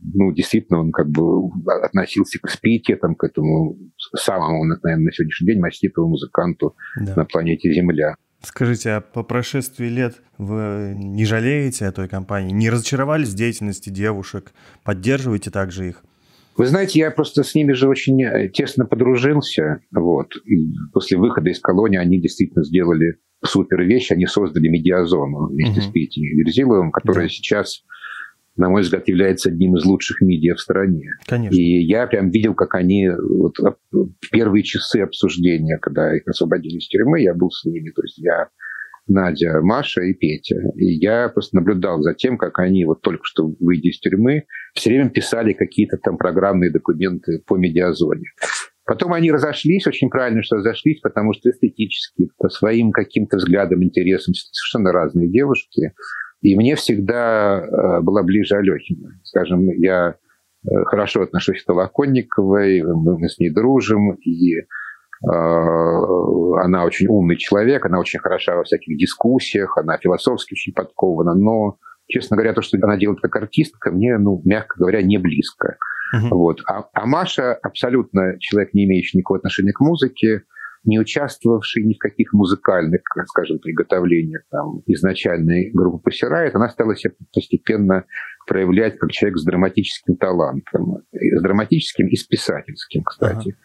ну, 0.01 0.31
действительно, 0.31 0.79
он 0.79 0.91
как 0.91 1.09
бы 1.09 1.49
относился 1.83 2.39
с 2.45 2.57
пиететом 2.57 3.15
к 3.15 3.23
этому 3.23 3.77
самому, 4.15 4.63
наверное, 4.65 5.05
на 5.05 5.11
сегодняшний 5.11 5.47
день 5.47 5.59
маститому 5.59 6.09
музыканту 6.09 6.75
да. 6.99 7.15
на 7.15 7.25
планете 7.25 7.73
Земля. 7.73 8.15
Скажите, 8.41 8.91
а 8.91 9.01
по 9.01 9.23
прошествии 9.23 9.87
лет 9.87 10.21
вы 10.37 10.93
не 10.95 11.25
жалеете 11.25 11.87
о 11.87 11.91
той 11.91 12.07
компании? 12.07 12.51
Не 12.51 12.69
разочаровались 12.69 13.29
в 13.29 13.35
деятельности 13.35 13.89
девушек? 13.89 14.53
Поддерживаете 14.83 15.49
также 15.49 15.89
их? 15.89 16.03
Вы 16.57 16.67
знаете, 16.67 16.99
я 16.99 17.11
просто 17.11 17.43
с 17.43 17.53
ними 17.53 17.73
же 17.73 17.89
очень 17.89 18.23
э, 18.23 18.49
тесно 18.49 18.85
подружился. 18.85 19.81
Вот. 19.91 20.35
И 20.45 20.71
после 20.93 21.17
выхода 21.17 21.49
из 21.49 21.59
колонии 21.59 21.97
они 21.97 22.21
действительно 22.21 22.63
сделали 22.63 23.17
супер 23.45 23.81
вещь. 23.83 24.11
Они 24.11 24.25
создали 24.25 24.67
медиазону 24.67 25.47
вместе 25.47 25.79
mm-hmm. 25.79 25.83
с 25.83 25.91
Петей 25.91 26.33
Верзиловым, 26.33 26.91
которая 26.91 27.25
да. 27.25 27.29
сейчас, 27.29 27.83
на 28.55 28.69
мой 28.69 28.81
взгляд, 28.81 29.07
является 29.07 29.49
одним 29.49 29.77
из 29.77 29.85
лучших 29.85 30.21
медиа 30.21 30.55
в 30.55 30.59
стране. 30.59 31.09
Конечно. 31.27 31.55
И 31.55 31.83
я 31.83 32.07
прям 32.07 32.29
видел, 32.29 32.53
как 32.53 32.75
они 32.75 33.09
вот, 33.09 33.55
первые 34.31 34.63
часы 34.63 34.97
обсуждения, 34.97 35.77
когда 35.77 36.15
их 36.15 36.27
освободили 36.27 36.77
из 36.77 36.87
тюрьмы, 36.87 37.21
я 37.21 37.33
был 37.33 37.49
с 37.51 37.65
ними. 37.65 37.91
То 37.91 38.01
есть 38.03 38.17
я 38.17 38.49
Надя, 39.07 39.61
Маша 39.61 40.01
и 40.01 40.13
Петя. 40.13 40.57
И 40.75 40.85
я 40.85 41.29
просто 41.29 41.57
наблюдал 41.57 42.01
за 42.01 42.13
тем, 42.13 42.37
как 42.37 42.59
они 42.59 42.85
вот 42.85 43.01
только 43.01 43.23
что 43.23 43.53
выйдя 43.59 43.89
из 43.89 43.99
тюрьмы, 43.99 44.45
все 44.73 44.89
время 44.89 45.09
писали 45.09 45.53
какие-то 45.53 45.97
там 45.97 46.17
программные 46.17 46.71
документы 46.71 47.41
по 47.45 47.55
медиазоне. 47.55 48.25
Потом 48.85 49.13
они 49.13 49.31
разошлись, 49.31 49.87
очень 49.87 50.09
правильно, 50.09 50.43
что 50.43 50.57
разошлись, 50.57 51.01
потому 51.01 51.33
что 51.33 51.49
эстетически, 51.49 52.29
по 52.37 52.49
своим 52.49 52.91
каким-то 52.91 53.37
взглядам, 53.37 53.83
интересам, 53.83 54.33
совершенно 54.33 54.91
разные 54.91 55.27
девушки. 55.27 55.93
И 56.41 56.55
мне 56.55 56.75
всегда 56.75 57.59
э, 57.59 58.01
была 58.01 58.21
ближе 58.23 58.55
Алехина. 58.55 59.19
Скажем, 59.23 59.67
я 59.79 60.09
э, 60.09 60.69
хорошо 60.85 61.23
отношусь 61.23 61.63
к 61.63 61.65
Толоконниковой, 61.65 62.83
мы 62.83 63.27
с 63.27 63.39
ней 63.39 63.49
дружим, 63.49 64.13
и 64.13 64.65
Э, 65.23 65.27
она 66.61 66.83
очень 66.85 67.07
умный 67.07 67.37
человек, 67.37 67.85
она 67.85 67.99
очень 67.99 68.19
хороша 68.19 68.55
во 68.55 68.63
всяких 68.63 68.97
дискуссиях, 68.97 69.77
она 69.77 69.97
философски 69.97 70.53
очень 70.53 70.73
подкована, 70.73 71.33
но, 71.33 71.77
честно 72.07 72.35
говоря, 72.35 72.53
то, 72.53 72.61
что 72.61 72.77
она 72.81 72.97
делает 72.97 73.21
как 73.21 73.35
артистка, 73.35 73.91
мне, 73.91 74.17
ну, 74.17 74.41
мягко 74.43 74.77
говоря, 74.77 75.01
не 75.01 75.17
близко. 75.17 75.77
Uh-huh. 76.13 76.29
Вот. 76.29 76.61
А, 76.67 76.85
а 76.93 77.05
Маша 77.05 77.53
абсолютно 77.53 78.37
человек, 78.39 78.73
не 78.73 78.85
имеющий 78.85 79.17
никакого 79.17 79.37
отношения 79.37 79.71
к 79.71 79.79
музыке, 79.79 80.43
не 80.85 80.99
участвовавший 80.99 81.83
ни 81.83 81.93
в 81.93 81.97
каких 81.97 82.31
музыкальных, 82.33 83.01
скажем, 83.25 83.59
приготовлениях 83.59 84.43
там, 84.51 84.81
изначальной 84.85 85.71
группы 85.73 85.97
Пассирает, 86.03 86.55
она 86.55 86.69
стала 86.69 86.95
себя 86.95 87.13
постепенно 87.33 88.05
проявлять 88.47 88.99
как 88.99 89.11
человек 89.11 89.39
с 89.39 89.43
драматическим 89.43 90.17
талантом. 90.17 90.99
С 91.11 91.41
драматическим 91.41 92.07
и 92.07 92.15
с 92.15 92.23
писательским, 92.23 93.03
кстати. 93.03 93.55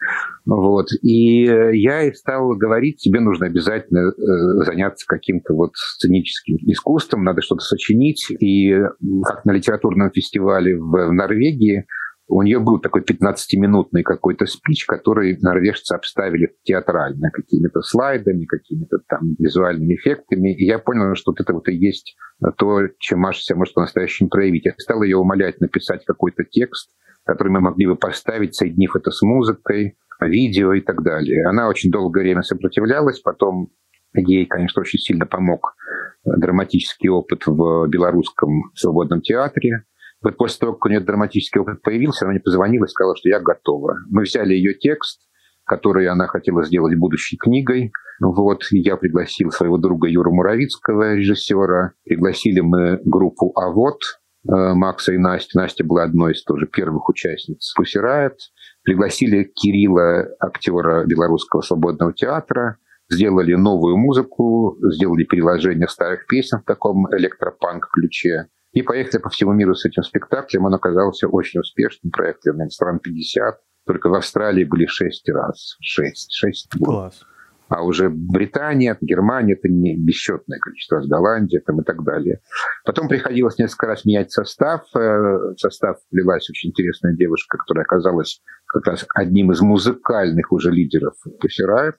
Ага. 0.47 0.55
Вот. 0.55 0.87
И 1.03 1.43
я 1.43 2.11
стал 2.13 2.55
говорить, 2.55 2.97
тебе 2.97 3.19
нужно 3.19 3.45
обязательно 3.45 4.09
э, 4.09 4.65
заняться 4.65 5.05
каким-то 5.07 5.53
вот 5.53 5.71
сценическим 5.75 6.57
искусством, 6.65 7.23
надо 7.23 7.41
что-то 7.41 7.61
сочинить. 7.61 8.25
И 8.39 8.75
как 9.23 9.45
на 9.45 9.51
литературном 9.51 10.09
фестивале 10.11 10.75
в 10.75 11.11
Норвегии 11.11 11.85
у 12.31 12.41
нее 12.43 12.59
был 12.59 12.79
такой 12.79 13.01
15-минутный 13.01 14.03
какой-то 14.03 14.45
спич, 14.45 14.85
который 14.85 15.37
норвежцы 15.41 15.93
обставили 15.93 16.55
театрально, 16.63 17.29
какими-то 17.31 17.81
слайдами, 17.81 18.45
какими-то 18.45 18.99
там 19.07 19.35
визуальными 19.37 19.95
эффектами. 19.95 20.55
И 20.55 20.65
я 20.65 20.79
понял, 20.79 21.13
что 21.15 21.31
вот 21.31 21.41
это 21.41 21.53
вот 21.53 21.67
и 21.67 21.75
есть 21.75 22.15
то, 22.57 22.87
чем 22.99 23.19
Маша 23.19 23.41
себя 23.41 23.57
может 23.57 23.73
по-настоящему 23.73 24.29
проявить. 24.29 24.65
Я 24.65 24.73
стал 24.77 25.03
ее 25.03 25.17
умолять 25.17 25.59
написать 25.59 26.05
какой-то 26.05 26.43
текст, 26.45 26.91
который 27.25 27.49
мы 27.49 27.59
могли 27.59 27.85
бы 27.85 27.95
поставить, 27.95 28.55
соединив 28.55 28.95
это 28.95 29.11
с 29.11 29.21
музыкой, 29.21 29.97
видео 30.21 30.73
и 30.73 30.81
так 30.81 31.03
далее. 31.03 31.45
Она 31.47 31.67
очень 31.67 31.91
долгое 31.91 32.21
время 32.21 32.43
сопротивлялась, 32.43 33.19
потом 33.19 33.69
ей, 34.13 34.45
конечно, 34.45 34.81
очень 34.81 34.99
сильно 34.99 35.25
помог 35.25 35.75
драматический 36.23 37.09
опыт 37.09 37.45
в 37.45 37.87
белорусском 37.87 38.71
свободном 38.75 39.21
театре. 39.21 39.83
Вот 40.23 40.37
после 40.37 40.59
того, 40.59 40.73
как 40.73 40.85
у 40.85 40.89
нее 40.89 40.99
драматический 40.99 41.61
опыт 41.61 41.81
появился, 41.81 42.25
она 42.25 42.33
мне 42.33 42.41
позвонила 42.41 42.85
и 42.85 42.87
сказала, 42.87 43.15
что 43.15 43.29
я 43.29 43.39
готова. 43.39 43.95
Мы 44.09 44.23
взяли 44.23 44.53
ее 44.53 44.75
текст, 44.75 45.21
который 45.65 46.07
она 46.07 46.27
хотела 46.27 46.63
сделать 46.63 46.97
будущей 46.97 47.37
книгой. 47.37 47.91
Вот, 48.19 48.63
я 48.71 48.97
пригласил 48.97 49.49
своего 49.49 49.77
друга 49.77 50.07
Юру 50.07 50.31
Муравицкого, 50.31 51.15
режиссера. 51.15 51.93
Пригласили 52.03 52.59
мы 52.59 52.99
группу 53.03 53.51
«А 53.55 53.71
вот», 53.71 53.99
э, 54.47 54.73
Макса 54.75 55.13
и 55.13 55.17
Настя. 55.17 55.57
Настя 55.57 55.83
была 55.83 56.03
одной 56.03 56.33
из 56.33 56.43
тоже 56.43 56.67
первых 56.67 57.09
участниц 57.09 57.73
«Пусирает». 57.75 58.37
Пригласили 58.83 59.51
Кирилла, 59.55 60.27
актера 60.39 61.03
Белорусского 61.05 61.61
свободного 61.61 62.13
театра. 62.13 62.77
Сделали 63.09 63.55
новую 63.55 63.97
музыку, 63.97 64.77
сделали 64.93 65.23
переложение 65.23 65.87
старых 65.87 66.27
песен 66.27 66.59
в 66.59 66.63
таком 66.63 67.07
электропанк-ключе. 67.11 68.47
И 68.73 68.81
поехали 68.81 69.21
по 69.21 69.29
всему 69.29 69.53
миру 69.53 69.75
с 69.75 69.85
этим 69.85 70.03
спектаклем. 70.03 70.65
Он 70.65 70.73
оказался 70.73 71.27
очень 71.27 71.59
успешным 71.59 72.11
проектом, 72.11 72.53
наверное, 72.55 72.69
стран 72.69 72.99
50. 72.99 73.59
Только 73.85 74.09
в 74.09 74.13
Австралии 74.13 74.63
были 74.63 74.85
шесть 74.85 75.27
раз. 75.29 75.75
Шесть. 75.81 76.31
Шесть. 76.33 76.69
Класс. 76.83 77.23
А 77.71 77.83
уже 77.83 78.09
Британия, 78.09 78.97
Германия, 78.99 79.53
это 79.53 79.69
не 79.69 79.95
бесчетное 79.95 80.59
количество 80.59 80.97
раз, 80.97 81.07
Голландия 81.07 81.61
там 81.65 81.79
и 81.79 81.85
так 81.85 82.03
далее. 82.03 82.41
Потом 82.83 83.07
приходилось 83.07 83.57
несколько 83.57 83.87
раз 83.87 84.03
менять 84.03 84.29
состав. 84.29 84.81
Э, 84.93 84.99
в 84.99 85.55
состав 85.57 85.95
влилась 86.11 86.49
очень 86.49 86.71
интересная 86.71 87.15
девушка, 87.15 87.57
которая 87.57 87.85
оказалась 87.85 88.41
как 88.67 88.87
раз 88.87 89.05
одним 89.15 89.53
из 89.53 89.61
музыкальных 89.61 90.51
уже 90.51 90.69
лидеров 90.69 91.13
Пусирает 91.39 91.95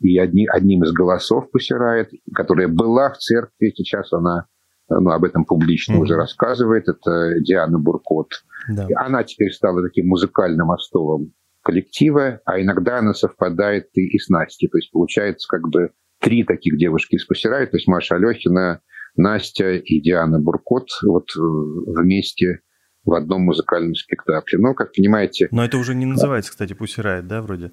и 0.00 0.16
одни, 0.18 0.46
одним 0.46 0.84
из 0.84 0.92
голосов 0.92 1.50
Пусирает, 1.50 2.10
которая 2.32 2.68
была 2.68 3.10
в 3.10 3.18
церкви, 3.18 3.72
сейчас 3.74 4.12
она 4.12 4.46
ну, 4.88 5.10
об 5.10 5.24
этом 5.24 5.44
публично 5.44 5.94
mm-hmm. 5.94 6.00
уже 6.00 6.16
рассказывает, 6.16 6.88
это 6.88 7.40
Диана 7.40 7.78
Буркот. 7.78 8.28
Да. 8.68 8.86
Она 8.96 9.24
теперь 9.24 9.52
стала 9.52 9.82
таким 9.82 10.08
музыкальным 10.08 10.70
остовом 10.70 11.32
коллектива, 11.62 12.40
а 12.44 12.60
иногда 12.60 12.98
она 12.98 13.12
совпадает 13.12 13.88
и, 13.94 14.06
и 14.06 14.18
с 14.18 14.28
Настей. 14.28 14.68
То 14.68 14.78
есть 14.78 14.90
получается 14.90 15.46
как 15.48 15.68
бы 15.68 15.90
три 16.20 16.44
таких 16.44 16.78
девушки 16.78 17.16
из 17.16 17.24
Пусирай, 17.24 17.66
то 17.66 17.76
есть 17.76 17.86
Маша 17.86 18.16
Алехина, 18.16 18.80
Настя 19.16 19.72
и 19.72 20.00
Диана 20.00 20.40
Буркот 20.40 20.88
вот 21.04 21.28
э, 21.36 21.40
вместе 21.40 22.60
в 23.04 23.12
одном 23.14 23.42
музыкальном 23.42 23.94
спектакле. 23.94 24.58
Но, 24.58 24.74
как 24.74 24.92
понимаете... 24.92 25.48
Но 25.50 25.64
это 25.64 25.78
уже 25.78 25.94
не 25.94 26.06
называется, 26.06 26.50
кстати, 26.50 26.74
Пусирает, 26.74 27.26
да, 27.26 27.42
вроде? 27.42 27.72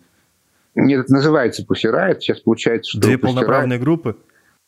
Нет, 0.75 1.05
это 1.05 1.13
называется 1.13 1.65
Пусирает. 1.65 2.21
Сейчас 2.21 2.39
получается, 2.39 2.91
что... 2.91 3.01
Две 3.01 3.17
полноправные 3.17 3.79
группы? 3.79 4.17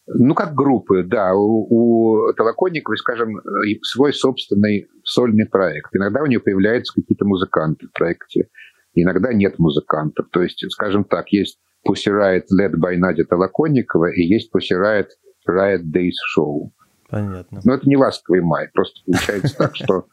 Ну, 0.07 0.33
как 0.35 0.53
группы, 0.53 1.03
да. 1.03 1.35
У, 1.35 1.67
у 1.69 2.33
Толоконниковой, 2.33 2.97
скажем, 2.97 3.41
свой 3.83 4.13
собственный 4.13 4.87
сольный 5.03 5.45
проект. 5.45 5.95
Иногда 5.95 6.23
у 6.23 6.25
нее 6.25 6.39
появляются 6.39 6.93
какие-то 6.93 7.25
музыканты 7.25 7.87
в 7.87 7.91
проекте, 7.91 8.49
иногда 8.93 9.33
нет 9.33 9.59
музыкантов. 9.59 10.27
То 10.31 10.41
есть, 10.41 10.63
скажем 10.71 11.03
так, 11.03 11.29
есть 11.29 11.59
Pussy 11.87 12.11
Riot 12.11 12.45
led 12.57 12.75
by 12.81 12.95
Надя 12.97 13.25
Толоконникова 13.25 14.11
и 14.11 14.23
есть 14.23 14.49
Pussy 14.53 14.77
Riot 14.79 15.07
Riot 15.49 15.83
Days 15.83 16.15
Show. 16.37 16.71
Понятно. 17.09 17.61
Но 17.63 17.73
это 17.73 17.87
не 17.87 17.97
ласковый 17.97 18.41
май. 18.41 18.69
Просто 18.73 19.01
получается 19.05 19.57
так, 19.57 19.75
что 19.75 20.07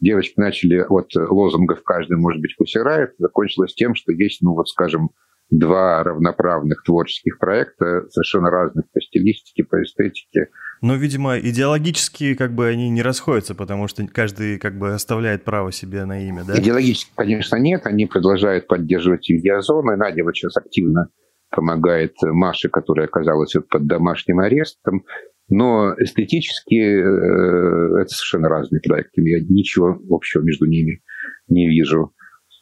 девочки 0.00 0.38
начали 0.38 0.84
от 0.88 1.14
лозунгов 1.14 1.82
«каждый 1.82 2.18
может 2.18 2.40
быть 2.42 2.54
кусирает», 2.56 3.14
закончилось 3.18 3.74
тем, 3.74 3.94
что 3.94 4.12
есть, 4.12 4.42
ну 4.42 4.54
вот 4.54 4.68
скажем, 4.68 5.10
два 5.50 6.02
равноправных 6.02 6.82
творческих 6.84 7.38
проекта, 7.38 8.08
совершенно 8.10 8.50
разных 8.50 8.86
по 8.92 9.00
стилистике, 9.00 9.64
по 9.64 9.82
эстетике. 9.82 10.48
Но, 10.80 10.96
видимо, 10.96 11.38
идеологически 11.38 12.34
как 12.34 12.54
бы 12.54 12.66
они 12.66 12.90
не 12.90 13.02
расходятся, 13.02 13.54
потому 13.54 13.88
что 13.88 14.06
каждый 14.06 14.58
как 14.58 14.78
бы 14.78 14.92
оставляет 14.92 15.44
право 15.44 15.72
себе 15.72 16.04
на 16.04 16.26
имя, 16.26 16.44
да? 16.44 16.58
Идеологически, 16.58 17.10
конечно, 17.14 17.56
нет. 17.56 17.86
Они 17.86 18.06
продолжают 18.06 18.66
поддерживать 18.66 19.28
медиазоны. 19.28 19.96
Надя 19.96 20.24
вот 20.24 20.36
сейчас 20.36 20.56
активно 20.56 21.08
помогает 21.50 22.14
Маше, 22.22 22.68
которая 22.68 23.06
оказалась 23.06 23.54
под 23.70 23.86
домашним 23.86 24.40
арестом. 24.40 25.04
Но 25.48 25.94
эстетически 25.98 26.74
э, 26.74 28.00
это 28.00 28.08
совершенно 28.08 28.48
разные 28.48 28.80
проекты. 28.80 29.22
Я 29.22 29.40
ничего 29.40 29.98
общего 30.10 30.42
между 30.42 30.66
ними 30.66 31.02
не 31.48 31.68
вижу. 31.68 32.12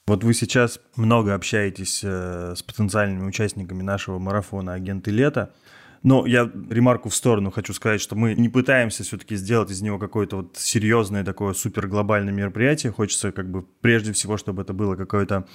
Вот 0.07 0.25
вы 0.25 0.35
сейчас 0.35 0.81
много 0.97 1.33
общаетесь 1.33 2.01
э, 2.03 2.55
с 2.57 2.63
потенциальными 2.63 3.25
участниками 3.25 3.83
нашего 3.83 4.19
марафона 4.19 4.75
«Агенты 4.75 5.13
лета». 5.13 5.55
Но 6.03 6.27
я 6.27 6.51
ремарку 6.69 7.09
в 7.09 7.15
сторону 7.15 7.53
хочу 7.53 7.73
сказать, 7.73 8.01
что 8.01 8.17
мы 8.17 8.35
не 8.35 8.49
пытаемся 8.49 9.05
все-таки 9.05 9.37
сделать 9.37 9.71
из 9.71 9.81
него 9.83 10.01
какое-то 10.01 10.39
вот 10.39 10.57
серьезное 10.57 11.23
такое 11.23 11.55
супер 11.55 11.87
глобальное 11.87 12.33
мероприятие. 12.33 12.91
Хочется 12.91 13.31
как 13.31 13.49
бы 13.49 13.63
прежде 13.63 14.13
всего, 14.13 14.37
чтобы 14.37 14.63
это 14.63 14.73
было 14.73 14.97
какое-то 14.97 15.47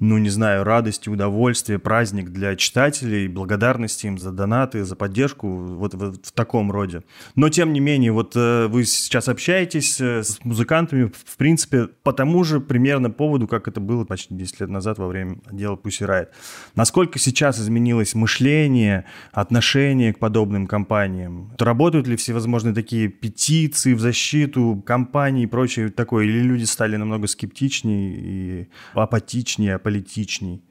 ну, 0.00 0.18
не 0.18 0.28
знаю, 0.28 0.64
радость, 0.64 1.06
удовольствие, 1.06 1.78
праздник 1.78 2.30
для 2.30 2.56
читателей, 2.56 3.28
благодарности 3.28 4.06
им 4.06 4.18
за 4.18 4.32
донаты, 4.32 4.84
за 4.84 4.96
поддержку, 4.96 5.48
вот, 5.48 5.94
вот 5.94 6.26
в 6.26 6.32
таком 6.32 6.72
роде. 6.72 7.04
Но, 7.36 7.48
тем 7.48 7.72
не 7.72 7.78
менее, 7.78 8.10
вот 8.10 8.34
э, 8.34 8.66
вы 8.66 8.84
сейчас 8.86 9.28
общаетесь 9.28 10.00
э, 10.00 10.24
с 10.24 10.44
музыкантами, 10.44 11.12
в 11.24 11.36
принципе, 11.36 11.86
по 11.86 12.12
тому 12.12 12.42
же 12.42 12.58
примерно 12.60 13.10
поводу, 13.10 13.46
как 13.46 13.68
это 13.68 13.80
было 13.80 14.04
почти 14.04 14.34
10 14.34 14.60
лет 14.60 14.68
назад 14.68 14.98
во 14.98 15.06
время 15.06 15.38
дела 15.52 15.76
Pussy 15.76 16.08
Riot. 16.08 16.28
Насколько 16.74 17.20
сейчас 17.20 17.60
изменилось 17.60 18.16
мышление, 18.16 19.04
отношение 19.32 20.12
к 20.12 20.18
подобным 20.18 20.66
компаниям? 20.66 21.52
Работают 21.56 22.08
ли 22.08 22.16
всевозможные 22.16 22.74
такие 22.74 23.08
петиции 23.08 23.94
в 23.94 24.00
защиту 24.00 24.82
компаний 24.84 25.44
и 25.44 25.46
прочее 25.46 25.90
такое? 25.90 26.24
Или 26.24 26.40
люди 26.40 26.64
стали 26.64 26.96
намного 26.96 27.28
скептичнее 27.28 28.14
и 28.16 28.68
апатичнее, 28.94 29.76
политичней? 29.84 30.64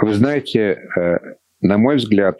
Вы 0.00 0.14
знаете, 0.14 0.78
э, 0.96 1.18
на 1.60 1.76
мой 1.76 1.96
взгляд, 1.96 2.38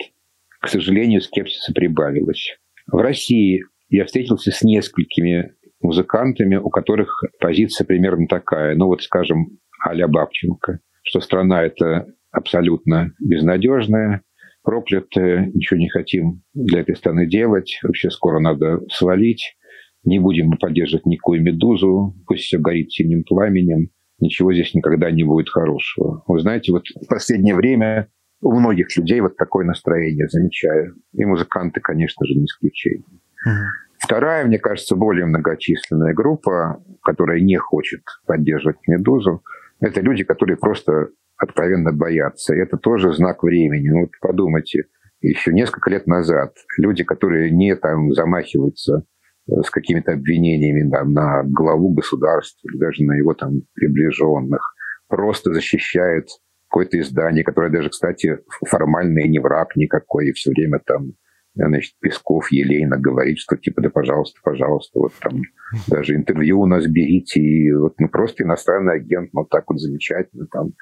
к 0.61 0.69
сожалению, 0.69 1.21
скепсиса 1.21 1.73
прибавилось. 1.73 2.57
В 2.91 2.97
России 2.97 3.65
я 3.91 4.05
встретился 4.07 4.51
с 4.51 4.63
несколькими 4.63 5.55
музыкантами, 5.81 6.57
у 6.57 6.71
которых 6.71 7.23
позиция 7.41 7.85
примерно 7.85 8.27
такая. 8.27 8.75
Ну 8.75 8.87
вот, 8.87 9.03
скажем, 9.03 9.59
а-ля 9.81 10.09
Бабченко, 10.09 10.81
что 11.03 11.21
страна 11.21 11.63
это 11.63 12.07
абсолютно 12.31 13.13
безнадежная, 13.21 14.23
проклятая, 14.63 15.51
ничего 15.55 15.79
не 15.79 15.89
хотим 15.89 16.43
для 16.53 16.81
этой 16.81 16.97
страны 16.97 17.27
делать, 17.27 17.79
вообще 17.83 18.11
скоро 18.11 18.41
надо 18.41 18.81
свалить, 18.91 19.57
не 20.05 20.19
будем 20.19 20.49
мы 20.49 20.57
поддерживать 20.57 21.07
никакую 21.07 21.43
медузу, 21.43 22.15
пусть 22.27 22.45
все 22.45 22.59
горит 22.59 22.93
синим 22.93 23.25
пламенем 23.25 23.91
ничего 24.21 24.53
здесь 24.53 24.75
никогда 24.75 25.11
не 25.11 25.25
будет 25.25 25.49
хорошего. 25.49 26.23
Вы 26.27 26.41
знаете, 26.41 26.73
вот 26.73 26.85
в 26.89 27.07
последнее 27.09 27.55
время 27.55 28.09
у 28.41 28.53
многих 28.53 28.97
людей 28.97 29.21
вот 29.21 29.37
такое 29.37 29.65
настроение 29.65 30.29
замечаю. 30.29 30.97
И 31.13 31.25
музыканты, 31.25 31.81
конечно 31.81 32.25
же, 32.27 32.35
не 32.35 32.45
исключение. 32.45 33.05
Uh-huh. 33.47 33.67
Вторая, 33.99 34.45
мне 34.47 34.59
кажется, 34.59 34.95
более 34.95 35.27
многочисленная 35.27 36.15
группа, 36.15 36.83
которая 37.03 37.41
не 37.41 37.57
хочет 37.57 38.03
поддерживать 38.27 38.79
«Медузу», 38.87 39.43
это 39.81 40.01
люди, 40.01 40.25
которые 40.25 40.57
просто 40.57 41.09
откровенно 41.37 41.93
боятся. 41.93 42.55
И 42.55 42.59
это 42.59 42.77
тоже 42.77 43.13
знак 43.13 43.43
времени. 43.43 43.89
Ну, 43.89 44.01
вот 44.03 44.11
подумайте, 44.21 44.85
еще 45.21 45.53
несколько 45.53 45.91
лет 45.91 46.07
назад 46.07 46.55
люди, 46.77 47.05
которые 47.05 47.51
не 47.51 47.75
там 47.77 48.13
замахиваются 48.13 49.05
с 49.49 49.71
какими-то 49.71 50.13
обвинениями 50.13 50.89
да, 50.89 51.05
на 51.05 51.43
главу 51.45 51.95
государства 51.95 52.69
или 52.69 52.79
даже 52.79 53.03
на 53.05 53.17
его 53.17 53.35
там 53.35 53.63
приближенных, 53.75 54.61
просто 55.09 55.53
защищает 55.53 56.29
какое-то 56.69 57.01
издание, 57.01 57.45
которое 57.45 57.71
даже, 57.71 57.89
кстати, 57.89 58.39
формально 58.67 59.21
и 59.21 59.29
не 59.29 59.39
враг 59.39 59.75
никакой, 59.77 60.29
и 60.29 60.33
все 60.33 60.51
время 60.51 60.81
там 60.85 61.13
значит, 61.55 61.95
Песков 62.01 62.53
елейно 62.53 62.99
говорит, 62.99 63.39
что 63.39 63.57
типа, 63.57 63.81
да 63.81 63.91
пожалуйста, 63.91 64.39
пожалуйста, 64.45 64.99
вот 64.99 65.13
там 65.21 65.43
даже 65.89 66.15
интервью 66.15 66.61
у 66.61 66.67
нас 66.67 66.87
берите, 66.87 67.41
и 67.41 67.73
вот 67.73 67.95
ну, 67.99 68.09
просто 68.09 68.45
иностранный 68.45 68.95
агент, 68.95 69.31
ну 69.33 69.45
так 69.45 69.65
вот 69.69 69.81
замечательно 69.81 70.47
там. 70.53 70.73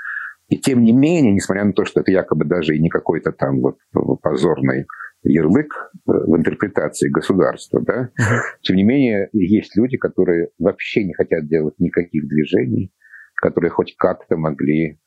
И 0.48 0.59
тем 0.59 0.83
не 0.85 0.92
менее, 0.92 1.33
несмотря 1.33 1.64
на 1.64 1.72
то, 1.72 1.85
что 1.85 2.00
это 2.00 2.12
якобы 2.12 2.44
даже 2.44 2.76
и 2.76 2.81
не 2.81 2.88
какой-то 2.88 3.33
там 3.33 3.61
вот 3.61 3.79
позорный 4.22 4.87
ярлык 5.27 5.73
э, 5.73 6.01
в 6.07 6.37
интерпретации 6.37 7.09
государства, 7.09 7.81
да, 7.83 8.11
тем 8.62 8.77
не 8.77 8.85
менее 8.85 9.29
есть 9.33 9.77
люди, 9.77 9.97
которые 9.97 10.51
вообще 10.59 11.05
не 11.05 11.15
хотят 11.15 11.49
делать 11.49 11.75
никаких 11.79 12.27
движений, 12.29 12.93
которые 13.35 13.71
хоть 13.71 13.95
как-то 13.97 14.37
могли 14.37 14.99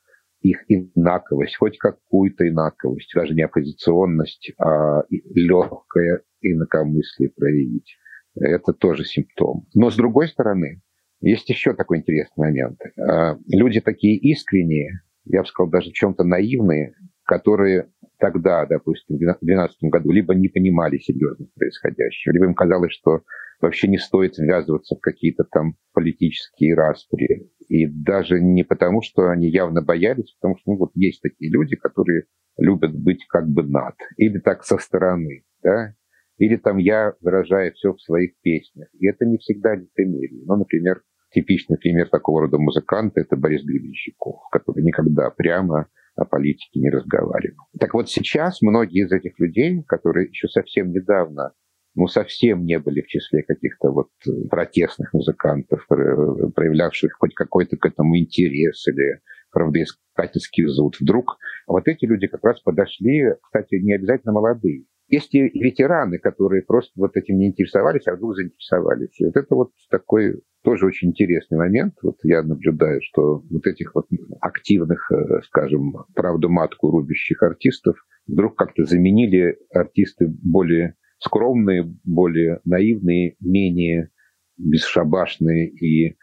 их 0.42 0.64
инаковость, 0.68 1.56
хоть 1.56 1.78
какую-то 1.78 2.48
инаковость, 2.48 3.12
даже 3.14 3.34
не 3.34 3.42
оппозиционность, 3.42 4.52
а 4.58 5.02
легкое 5.34 6.22
инакомыслие 6.40 7.30
проявить. 7.30 7.96
Это 8.34 8.72
тоже 8.72 9.04
симптом. 9.04 9.66
Но 9.74 9.90
с 9.90 9.96
другой 9.96 10.28
стороны, 10.28 10.80
есть 11.20 11.48
еще 11.50 11.74
такой 11.74 11.98
интересный 11.98 12.46
момент. 12.46 12.80
А, 12.98 13.36
люди 13.48 13.80
такие 13.80 14.16
искренние, 14.16 15.02
я 15.24 15.42
бы 15.42 15.46
сказал, 15.46 15.70
даже 15.70 15.90
в 15.90 15.94
чем-то 15.94 16.24
наивные, 16.24 16.94
которые 17.30 17.92
тогда, 18.18 18.66
допустим, 18.66 19.14
в 19.14 19.20
2012 19.20 19.76
году 19.84 20.10
либо 20.10 20.34
не 20.34 20.48
понимали 20.48 20.98
серьезность 20.98 21.54
происходящего, 21.54 22.32
либо 22.32 22.46
им 22.46 22.54
казалось, 22.54 22.92
что 22.92 23.22
вообще 23.60 23.86
не 23.86 23.98
стоит 23.98 24.36
ввязываться 24.36 24.96
в 24.96 25.00
какие-то 25.00 25.44
там 25.44 25.74
политические 25.92 26.74
распри. 26.74 27.52
И 27.68 27.86
даже 27.86 28.40
не 28.40 28.64
потому, 28.64 29.00
что 29.00 29.30
они 29.30 29.48
явно 29.48 29.80
боялись, 29.80 30.34
потому 30.40 30.58
что 30.58 30.72
ну, 30.72 30.78
вот 30.78 30.90
есть 30.94 31.22
такие 31.22 31.52
люди, 31.52 31.76
которые 31.76 32.24
любят 32.58 32.98
быть 32.98 33.24
как 33.28 33.48
бы 33.48 33.62
над, 33.62 33.94
или 34.16 34.40
так 34.40 34.64
со 34.64 34.76
стороны, 34.78 35.44
да, 35.62 35.94
или 36.36 36.56
там 36.56 36.78
я 36.78 37.14
выражаю 37.20 37.72
все 37.74 37.92
в 37.92 38.02
своих 38.02 38.32
песнях. 38.42 38.88
И 38.98 39.06
это 39.06 39.24
не 39.24 39.38
всегда 39.38 39.76
лицемерие. 39.76 40.42
Ну, 40.46 40.56
например, 40.56 41.02
типичный 41.32 41.78
пример 41.78 42.08
такого 42.08 42.40
рода 42.40 42.58
музыканта– 42.58 43.20
это 43.20 43.36
Борис 43.36 43.62
Гребенщиков, 43.62 44.40
который 44.50 44.82
никогда 44.82 45.30
прямо 45.30 45.86
о 46.20 46.24
политике 46.24 46.80
не 46.80 46.90
разговаривал. 46.90 47.66
Так 47.78 47.94
вот 47.94 48.08
сейчас 48.08 48.60
многие 48.62 49.04
из 49.04 49.12
этих 49.12 49.38
людей, 49.38 49.82
которые 49.86 50.28
еще 50.28 50.48
совсем 50.48 50.90
недавно 50.92 51.52
ну, 51.94 52.06
совсем 52.06 52.64
не 52.64 52.78
были 52.78 53.02
в 53.02 53.08
числе 53.08 53.42
каких-то 53.42 53.90
вот 53.90 54.08
протестных 54.48 55.12
музыкантов, 55.12 55.86
проявлявших 55.88 57.12
хоть 57.18 57.34
какой-то 57.34 57.76
к 57.76 57.86
этому 57.86 58.16
интерес 58.16 58.86
или 58.86 59.20
правдоискательский 59.50 60.66
зуд. 60.66 60.96
Вдруг 61.00 61.38
вот 61.66 61.88
эти 61.88 62.04
люди 62.04 62.28
как 62.28 62.44
раз 62.44 62.60
подошли, 62.60 63.34
кстати, 63.42 63.74
не 63.82 63.94
обязательно 63.94 64.32
молодые, 64.32 64.84
есть 65.10 65.34
и 65.34 65.42
ветераны, 65.42 66.18
которые 66.18 66.62
просто 66.62 66.92
вот 66.96 67.16
этим 67.16 67.36
не 67.36 67.48
интересовались, 67.48 68.06
а 68.06 68.14
вдруг 68.14 68.36
заинтересовались. 68.36 69.20
И 69.20 69.24
вот 69.24 69.36
это 69.36 69.54
вот 69.54 69.70
такой 69.90 70.40
тоже 70.62 70.86
очень 70.86 71.08
интересный 71.08 71.58
момент. 71.58 71.94
Вот 72.02 72.16
я 72.22 72.42
наблюдаю, 72.42 73.00
что 73.02 73.42
вот 73.50 73.66
этих 73.66 73.94
вот 73.94 74.06
активных, 74.40 75.10
э, 75.10 75.40
скажем, 75.46 75.94
правду 76.14 76.48
матку 76.48 76.90
рубящих 76.90 77.42
артистов 77.42 77.96
вдруг 78.26 78.56
как-то 78.56 78.84
заменили 78.84 79.58
артисты 79.74 80.26
более 80.28 80.94
скромные, 81.18 81.92
более 82.04 82.60
наивные, 82.64 83.36
менее 83.40 84.10
бесшабашные 84.56 85.68
и 85.70 86.16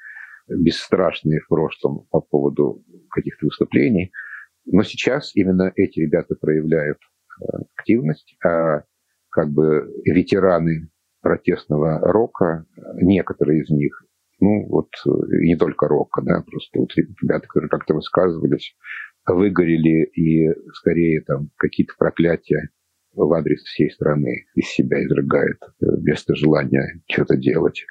бесстрашные 0.48 1.42
в 1.42 1.48
прошлом 1.48 2.08
по 2.10 2.22
поводу 2.22 2.84
каких-то 3.10 3.48
выступлений. 3.48 4.12
Но 4.66 4.84
сейчас 4.84 5.36
именно 5.36 5.72
эти 5.76 6.00
ребята 6.00 6.36
проявляют 6.40 7.00
активность, 7.78 8.36
а 8.46 8.84
как 9.30 9.50
бы 9.50 9.92
ветераны 10.06 10.90
протестного 11.22 12.00
рока, 12.00 12.66
некоторые 12.96 13.62
из 13.62 13.70
них, 13.70 14.04
ну 14.40 14.68
вот 14.68 14.90
не 15.06 15.56
только 15.56 15.88
рока, 15.88 16.22
да, 16.22 16.44
просто 16.46 16.80
вот 16.80 16.90
ребята, 16.96 17.48
которые 17.48 17.70
как-то 17.70 17.94
высказывались, 17.96 18.76
выгорели 19.26 20.06
и 20.06 20.54
скорее 20.74 21.22
там 21.22 21.50
какие-то 21.58 21.94
проклятия 21.98 22.70
в 23.14 23.34
адрес 23.34 23.62
всей 23.64 23.90
страны 23.90 24.46
из 24.54 24.68
себя 24.68 25.04
изрыгает 25.04 25.60
вместо 25.80 26.36
желания 26.36 27.02
что-то 27.10 27.36
делать. 27.36 27.84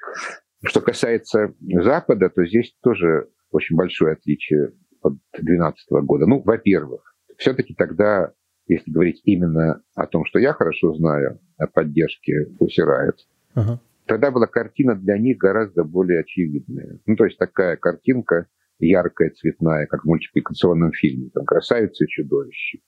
Что 0.64 0.80
касается 0.80 1.54
Запада, 1.60 2.30
то 2.30 2.46
здесь 2.46 2.74
тоже 2.82 3.28
очень 3.50 3.76
большое 3.76 4.14
отличие 4.14 4.72
от 5.02 5.14
2012 5.34 5.90
года. 6.04 6.26
Ну, 6.26 6.42
во-первых, 6.42 7.14
все-таки 7.36 7.74
тогда 7.74 8.32
если 8.66 8.90
говорить 8.90 9.20
именно 9.24 9.82
о 9.94 10.06
том, 10.06 10.24
что 10.24 10.38
я 10.38 10.52
хорошо 10.52 10.94
знаю, 10.94 11.40
о 11.56 11.66
поддержке 11.66 12.48
Riot, 12.60 13.16
uh-huh. 13.54 13.78
тогда 14.06 14.30
была 14.30 14.46
картина 14.46 14.94
для 14.94 15.18
них 15.18 15.38
гораздо 15.38 15.84
более 15.84 16.20
очевидная. 16.20 16.98
Ну, 17.06 17.16
то 17.16 17.24
есть 17.24 17.38
такая 17.38 17.76
картинка 17.76 18.48
яркая, 18.78 19.30
цветная, 19.30 19.86
как 19.86 20.02
в 20.02 20.06
мультипликационном 20.06 20.92
фильме. 20.92 21.30
Там 21.32 21.44
красавица 21.44 22.04
и 22.04 22.08
чудовище. 22.08 22.78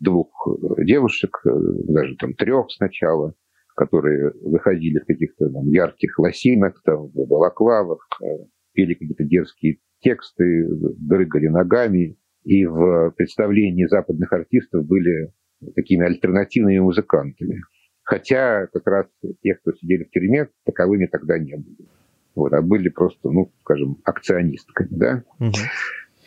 Двух 0.00 0.28
э, 0.48 0.84
девушек, 0.84 1.40
э, 1.46 1.50
даже 1.88 2.16
там 2.16 2.34
трех 2.34 2.70
сначала, 2.70 3.34
которые 3.76 4.32
выходили 4.42 4.98
в 4.98 5.06
каких-то 5.06 5.48
там, 5.48 5.68
ярких 5.68 6.18
лосинах, 6.18 6.80
там, 6.84 7.08
в 7.08 7.26
балаклавах, 7.26 8.06
э, 8.22 8.26
пели 8.72 8.94
какие-то 8.94 9.24
дерзкие 9.24 9.78
тексты, 10.00 10.68
дрыгали 10.98 11.48
ногами. 11.48 12.18
И 12.44 12.66
в 12.66 13.12
представлении 13.16 13.86
западных 13.86 14.32
артистов 14.32 14.86
были 14.86 15.32
такими 15.74 16.06
альтернативными 16.06 16.78
музыкантами. 16.78 17.62
Хотя 18.02 18.66
как 18.66 18.86
раз 18.86 19.06
те, 19.42 19.54
кто 19.54 19.72
сидели 19.72 20.04
в 20.04 20.10
тюрьме, 20.10 20.48
таковыми 20.64 21.06
тогда 21.06 21.38
не 21.38 21.56
были. 21.56 21.88
Вот, 22.34 22.52
а 22.52 22.60
были 22.60 22.88
просто, 22.90 23.30
ну, 23.30 23.52
скажем, 23.60 23.96
акционистками, 24.04 24.88
да. 24.90 25.24
Угу. 25.40 25.52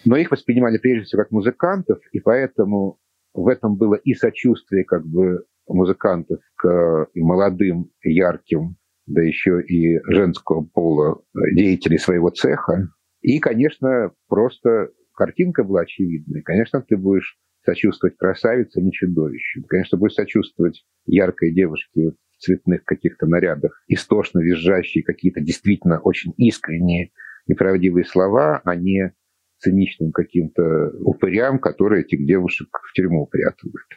Но 0.05 0.17
их 0.17 0.31
воспринимали 0.31 0.77
прежде 0.77 1.05
всего 1.05 1.21
как 1.21 1.31
музыкантов, 1.31 1.99
и 2.11 2.19
поэтому 2.19 2.97
в 3.33 3.47
этом 3.47 3.75
было 3.75 3.95
и 3.95 4.13
сочувствие 4.13 4.85
как 4.85 5.05
бы 5.05 5.43
музыкантов 5.67 6.39
к 6.55 7.07
молодым, 7.13 7.91
ярким, 8.03 8.77
да 9.05 9.21
еще 9.21 9.61
и 9.61 9.99
женского 10.11 10.63
пола 10.63 11.21
деятелей 11.53 11.97
своего 11.97 12.29
цеха. 12.29 12.89
И, 13.21 13.39
конечно, 13.39 14.11
просто 14.27 14.89
картинка 15.17 15.63
была 15.63 15.81
очевидной. 15.81 16.43
Конечно, 16.43 16.81
ты 16.81 16.95
будешь 16.95 17.37
сочувствовать 17.65 18.15
красавице, 18.15 18.79
а 18.79 18.81
не 18.81 18.91
чудовищу. 18.91 19.63
Конечно, 19.67 19.97
будешь 19.97 20.13
сочувствовать 20.13 20.85
яркой 21.05 21.53
девушке 21.53 22.11
в 22.11 22.37
цветных 22.37 22.85
каких-то 22.85 23.25
нарядах, 23.25 23.83
истошно 23.87 24.39
визжащие 24.39 25.03
какие-то 25.03 25.41
действительно 25.41 25.99
очень 25.99 26.33
искренние 26.37 27.11
и 27.47 27.53
правдивые 27.53 28.05
слова, 28.05 28.61
а 28.63 28.75
не 28.75 29.13
циничным 29.57 30.11
каким-то 30.11 30.91
упырям, 31.01 31.59
которые 31.59 32.03
этих 32.03 32.25
девушек 32.25 32.69
в 32.71 32.93
тюрьму 32.93 33.23
упрятывают. 33.23 33.87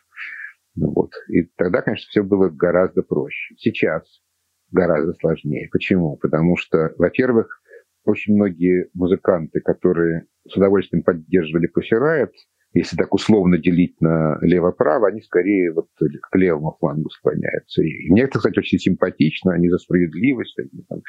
Ну 0.74 0.92
вот. 0.92 1.12
И 1.28 1.42
тогда, 1.56 1.82
конечно, 1.82 2.08
все 2.08 2.22
было 2.22 2.48
гораздо 2.48 3.02
проще. 3.02 3.54
Сейчас 3.58 4.22
гораздо 4.70 5.12
сложнее. 5.14 5.68
Почему? 5.70 6.16
Потому 6.16 6.56
что, 6.56 6.94
во-первых, 6.96 7.59
очень 8.04 8.34
многие 8.34 8.88
музыканты, 8.94 9.60
которые 9.60 10.26
с 10.48 10.56
удовольствием 10.56 11.02
поддерживали 11.02 11.68
Riot, 11.68 12.32
если 12.72 12.96
так 12.96 13.12
условно 13.12 13.58
делить 13.58 14.00
на 14.00 14.38
лево-право, 14.42 15.08
они 15.08 15.20
скорее 15.22 15.72
вот 15.72 15.88
к 15.98 16.36
левому 16.36 16.76
флангу 16.78 17.10
склоняются. 17.10 17.82
И 17.82 18.08
мне 18.10 18.22
это, 18.22 18.38
кстати, 18.38 18.58
очень 18.60 18.78
симпатично, 18.78 19.52
они 19.52 19.68
за 19.68 19.78
справедливость. 19.78 20.56
Они 20.58 20.84
там. 20.88 21.00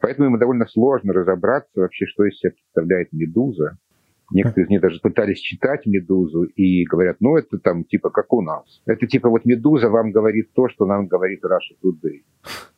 Поэтому 0.00 0.28
им 0.28 0.38
довольно 0.38 0.66
сложно 0.66 1.12
разобраться 1.12 1.80
вообще, 1.80 2.06
что 2.06 2.24
из 2.24 2.38
себя 2.38 2.52
представляет 2.52 3.12
«Медуза». 3.12 3.78
Некоторые 4.30 4.66
из 4.66 4.70
них 4.70 4.80
даже 4.80 5.00
пытались 5.00 5.40
читать 5.40 5.86
«Медузу» 5.86 6.44
и 6.44 6.84
говорят, 6.84 7.16
ну, 7.18 7.36
это 7.36 7.58
там 7.58 7.82
типа 7.84 8.10
как 8.10 8.32
у 8.32 8.42
нас. 8.42 8.80
Это 8.86 9.06
типа 9.08 9.28
вот 9.28 9.44
«Медуза» 9.44 9.88
вам 9.88 10.12
говорит 10.12 10.52
то, 10.52 10.68
что 10.68 10.86
нам 10.86 11.08
говорит 11.08 11.40
Russia 11.44 11.76
Today. 11.82 12.22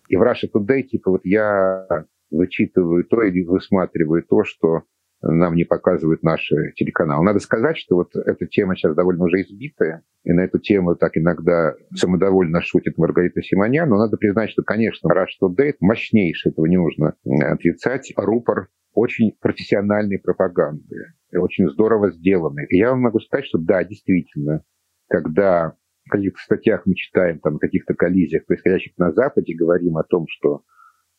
И 0.09 0.17
в 0.17 0.23
Russia 0.23 0.49
Today, 0.53 0.83
типа, 0.83 1.11
вот 1.11 1.21
я 1.25 1.87
вычитываю 2.31 3.05
то 3.05 3.23
или 3.23 3.45
высматриваю 3.45 4.23
то, 4.23 4.45
что 4.45 4.83
нам 5.23 5.55
не 5.55 5.65
показывают 5.65 6.23
наши 6.23 6.73
телеканалы. 6.77 7.25
Надо 7.25 7.41
сказать, 7.41 7.77
что 7.77 7.97
вот 7.97 8.15
эта 8.15 8.47
тема 8.47 8.75
сейчас 8.75 8.95
довольно 8.95 9.25
уже 9.25 9.43
избитая, 9.43 10.03
и 10.25 10.33
на 10.33 10.41
эту 10.41 10.59
тему 10.59 10.97
так 10.97 11.17
иногда 11.17 11.75
самодовольно 11.95 12.63
шутит 12.63 12.97
Маргарита 12.97 13.43
Симонян, 13.43 13.89
но 13.89 13.99
надо 13.99 14.17
признать, 14.17 14.51
что, 14.51 14.63
конечно, 14.63 15.09
Rush 15.09 15.43
Today 15.43 15.75
мощнейший, 15.81 16.53
этого 16.53 16.67
не 16.67 16.79
нужно 16.79 17.15
отрицать, 17.25 18.13
рупор 18.17 18.69
очень 18.95 19.33
профессиональной 19.41 20.19
пропаганды, 20.19 21.13
очень 21.33 21.69
здорово 21.69 22.11
сделанный. 22.13 22.67
И 22.69 22.79
я 22.79 22.91
вам 22.91 23.03
могу 23.03 23.21
сказать, 23.21 23.47
что 23.47 23.59
да, 23.59 23.85
действительно, 23.85 24.63
когда 25.09 25.75
в 26.07 26.11
каких-то 26.11 26.41
статьях 26.41 26.87
мы 26.87 26.95
читаем 26.95 27.39
там, 27.41 27.57
о 27.57 27.59
каких-то 27.59 27.95
коллизиях, 27.95 28.47
происходящих 28.47 28.97
на 28.99 29.13
Западе, 29.13 29.55
говорим 29.55 29.97
о 29.97 30.03
том, 30.03 30.27
что 30.29 30.63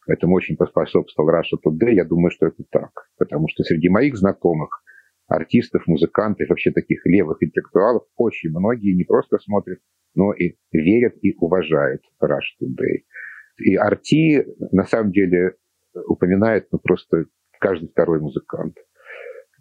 Этому 0.07 0.35
очень 0.35 0.57
поспособствовал 0.57 1.29
Russia 1.29 1.57
Today. 1.63 1.93
Я 1.93 2.05
думаю, 2.05 2.31
что 2.31 2.47
это 2.47 2.63
так. 2.69 2.91
Потому 3.17 3.47
что 3.49 3.63
среди 3.63 3.89
моих 3.89 4.17
знакомых 4.17 4.83
артистов, 5.27 5.87
музыкантов, 5.87 6.49
вообще 6.49 6.71
таких 6.71 7.05
левых 7.05 7.37
интеллектуалов, 7.41 8.03
очень 8.17 8.49
многие 8.49 8.95
не 8.95 9.03
просто 9.03 9.37
смотрят, 9.39 9.79
но 10.15 10.33
и 10.33 10.55
верят 10.71 11.15
и 11.21 11.35
уважают 11.37 12.01
Russia 12.21 12.61
Today. 12.61 13.03
И 13.57 13.75
Арти 13.75 14.45
на 14.71 14.85
самом 14.85 15.11
деле 15.11 15.55
упоминает 16.07 16.67
ну, 16.71 16.79
просто 16.79 17.25
каждый 17.59 17.89
второй 17.89 18.19
музыкант. 18.19 18.75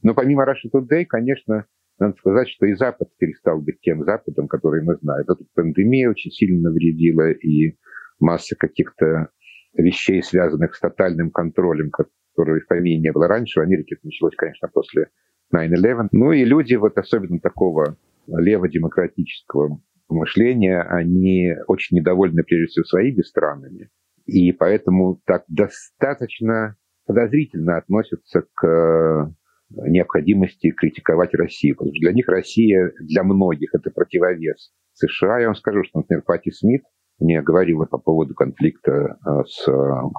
Но 0.03 0.15
помимо 0.15 0.45
Russia 0.45 0.71
Today, 0.73 1.05
конечно, 1.05 1.67
надо 1.99 2.17
сказать, 2.17 2.49
что 2.49 2.67
и 2.67 2.75
Запад 2.75 3.11
перестал 3.19 3.61
быть 3.61 3.81
тем 3.83 4.05
Западом, 4.05 4.49
который 4.49 4.83
мы 4.83 4.97
знаем. 4.97 5.25
Эта 5.29 5.45
пандемия 5.55 6.09
очень 6.09 6.31
сильно 6.31 6.71
навредила, 6.71 7.31
и 7.31 7.77
масса 8.19 8.57
каких-то 8.57 9.29
вещей, 9.75 10.23
связанных 10.23 10.75
с 10.75 10.81
тотальным 10.81 11.31
контролем, 11.31 11.91
который 11.91 12.61
в 12.61 12.67
помине 12.67 13.01
не 13.01 13.13
было 13.13 13.29
раньше. 13.29 13.61
В 13.61 13.63
Америке 13.63 13.97
это 13.97 14.07
началось, 14.07 14.35
конечно, 14.37 14.69
после 14.69 15.09
9-11. 15.55 16.09
Ну 16.13 16.33
и 16.33 16.45
люди, 16.45 16.75
вот 16.75 16.97
особенно 16.99 17.41
такого 17.41 17.97
леводемократического 18.27 19.81
мышления, 20.09 20.83
они 20.83 21.55
очень 21.67 21.99
недовольны 21.99 22.43
прежде 22.43 22.67
всего 22.67 22.85
своими 22.85 23.23
странами. 23.23 23.91
И 24.27 24.53
поэтому 24.53 25.21
так 25.25 25.45
достаточно 25.49 26.77
подозрительно 27.07 27.79
относятся 27.79 28.45
к 28.55 29.35
необходимости 29.71 30.71
критиковать 30.71 31.35
Россию. 31.35 31.77
Потому 31.77 31.95
что 31.95 32.01
для 32.01 32.13
них 32.13 32.29
Россия, 32.29 32.93
для 33.01 33.23
многих, 33.25 33.75
это 33.75 33.91
противовес 33.91 34.73
США. 34.95 35.41
Я 35.41 35.47
вам 35.47 35.55
скажу, 35.55 35.83
что, 35.85 36.01
например, 36.01 36.23
Пати 36.23 36.51
Смит– 36.51 36.83
мне 37.21 37.43
говорила 37.43 37.85
по 37.85 37.99
поводу 37.99 38.35
конфликта 38.35 39.19
а, 39.23 39.45
с 39.45 39.67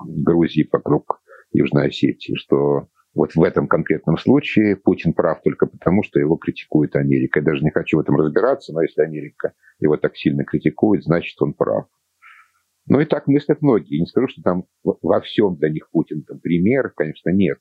Грузией 0.05 0.69
вокруг 0.71 1.21
Южной 1.51 1.87
Осетии, 1.87 2.35
что 2.35 2.87
вот 3.13 3.35
в 3.35 3.43
этом 3.43 3.67
конкретном 3.67 4.17
случае 4.17 4.77
Путин 4.77 5.13
прав 5.13 5.41
только 5.43 5.65
потому, 5.65 6.03
что 6.03 6.19
его 6.19 6.37
критикует 6.37 6.95
Америка. 6.95 7.39
Я 7.39 7.45
даже 7.45 7.63
не 7.63 7.71
хочу 7.71 7.97
в 7.97 8.01
этом 8.01 8.15
разбираться, 8.15 8.71
но 8.71 8.81
если 8.81 9.01
Америка 9.01 9.53
его 9.79 9.97
так 9.97 10.15
сильно 10.15 10.45
критикует, 10.45 11.03
значит, 11.03 11.35
он 11.41 11.53
прав. 11.53 11.87
Ну 12.87 12.99
и 12.99 13.05
так 13.05 13.27
мыслят 13.27 13.61
многие. 13.61 13.97
Я 13.97 14.01
не 14.01 14.05
скажу, 14.05 14.27
что 14.29 14.41
там 14.41 14.65
во 14.83 15.21
всем 15.21 15.55
для 15.57 15.69
них 15.69 15.89
Путин 15.91 16.23
там 16.23 16.39
пример, 16.39 16.91
конечно, 16.95 17.29
нет. 17.31 17.57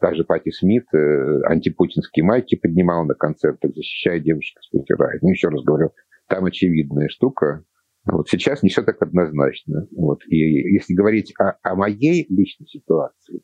Также 0.00 0.24
Пати 0.24 0.50
Смит 0.50 0.84
э, 0.94 1.42
антипутинские 1.44 2.24
майки 2.24 2.56
поднимал 2.56 3.04
на 3.04 3.14
концертах, 3.14 3.72
защищая 3.74 4.18
девушек 4.18 4.58
с 4.60 4.72
Ну, 4.72 5.30
еще 5.30 5.48
раз 5.48 5.62
говорю, 5.62 5.92
там 6.28 6.44
очевидная 6.44 7.08
штука. 7.08 7.64
Вот 8.04 8.28
сейчас 8.28 8.62
не 8.62 8.68
все 8.68 8.82
так 8.82 9.00
однозначно. 9.00 9.86
Вот. 9.96 10.20
И 10.26 10.36
если 10.36 10.94
говорить 10.94 11.32
о, 11.38 11.56
о 11.62 11.76
моей 11.76 12.26
личной 12.28 12.66
ситуации, 12.66 13.42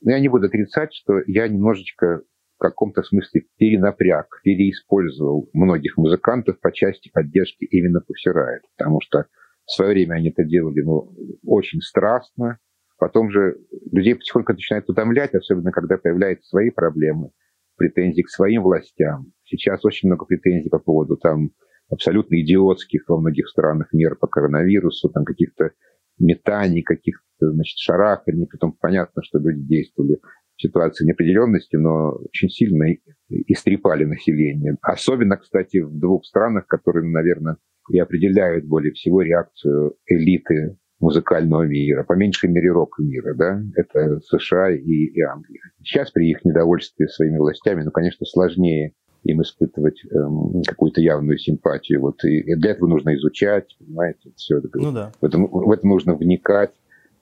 ну, 0.00 0.10
я 0.10 0.20
не 0.20 0.28
буду 0.28 0.46
отрицать, 0.46 0.92
что 0.92 1.20
я 1.26 1.46
немножечко 1.48 2.22
в 2.56 2.58
каком-то 2.58 3.02
смысле 3.02 3.44
перенапряг, 3.58 4.40
переиспользовал 4.42 5.48
многих 5.52 5.96
музыкантов 5.96 6.58
по 6.60 6.72
части 6.72 7.10
поддержки 7.12 7.64
именно 7.64 7.98
Pussy 7.98 8.32
потому 8.76 9.00
что 9.02 9.26
в 9.66 9.72
свое 9.72 9.92
время 9.92 10.14
они 10.14 10.30
это 10.30 10.42
делали 10.44 10.80
ну, 10.80 11.14
очень 11.44 11.80
страстно, 11.80 12.58
потом 12.98 13.30
же 13.30 13.58
людей 13.92 14.14
потихоньку 14.14 14.52
начинает 14.52 14.88
утомлять, 14.88 15.34
особенно 15.34 15.70
когда 15.70 15.98
появляются 15.98 16.48
свои 16.48 16.70
проблемы, 16.70 17.30
претензии 17.76 18.22
к 18.22 18.30
своим 18.30 18.62
властям. 18.62 19.32
Сейчас 19.44 19.84
очень 19.84 20.08
много 20.08 20.24
претензий 20.24 20.70
по 20.70 20.78
поводу 20.78 21.16
там 21.16 21.50
абсолютно 21.88 22.40
идиотских 22.40 23.04
во 23.08 23.18
многих 23.18 23.48
странах 23.48 23.92
мер 23.92 24.16
по 24.16 24.26
коронавирусу, 24.26 25.08
там 25.08 25.24
каких-то 25.24 25.70
метаний, 26.18 26.82
каких-то, 26.82 27.52
значит, 27.52 27.78
шараханий. 27.78 28.48
Потом 28.50 28.76
понятно, 28.80 29.22
что 29.22 29.38
люди 29.38 29.60
действовали 29.60 30.18
в 30.56 30.62
ситуации 30.62 31.04
неопределенности, 31.04 31.76
но 31.76 32.12
очень 32.12 32.48
сильно 32.48 32.86
истрепали 33.28 34.04
население. 34.04 34.76
Особенно, 34.82 35.36
кстати, 35.36 35.78
в 35.78 35.98
двух 35.98 36.24
странах, 36.24 36.66
которые, 36.66 37.04
наверное, 37.10 37.56
и 37.90 37.98
определяют 37.98 38.64
более 38.64 38.92
всего 38.92 39.22
реакцию 39.22 39.96
элиты 40.06 40.78
музыкального 40.98 41.62
мира, 41.62 42.04
по 42.04 42.14
меньшей 42.14 42.48
мере 42.50 42.70
рок-мира, 42.70 43.34
да, 43.34 43.62
это 43.74 44.18
США 44.20 44.70
и, 44.70 44.80
и 44.80 45.20
Англия. 45.20 45.60
Сейчас 45.82 46.10
при 46.10 46.30
их 46.30 46.44
недовольстве 46.44 47.06
своими 47.08 47.36
властями, 47.36 47.82
ну, 47.82 47.90
конечно, 47.90 48.24
сложнее 48.24 48.94
им 49.26 49.42
испытывать 49.42 50.00
эм, 50.10 50.62
какую-то 50.66 51.00
явную 51.00 51.38
симпатию. 51.38 52.00
Вот, 52.00 52.24
и, 52.24 52.54
для 52.56 52.72
этого 52.72 52.88
нужно 52.88 53.14
изучать, 53.16 53.76
понимаете, 53.78 54.32
все 54.36 54.58
это. 54.58 54.68
Ну, 54.74 54.92
да. 54.92 55.12
в, 55.20 55.24
это, 55.24 55.38
в 55.38 55.70
это 55.70 55.86
нужно 55.86 56.14
вникать. 56.14 56.72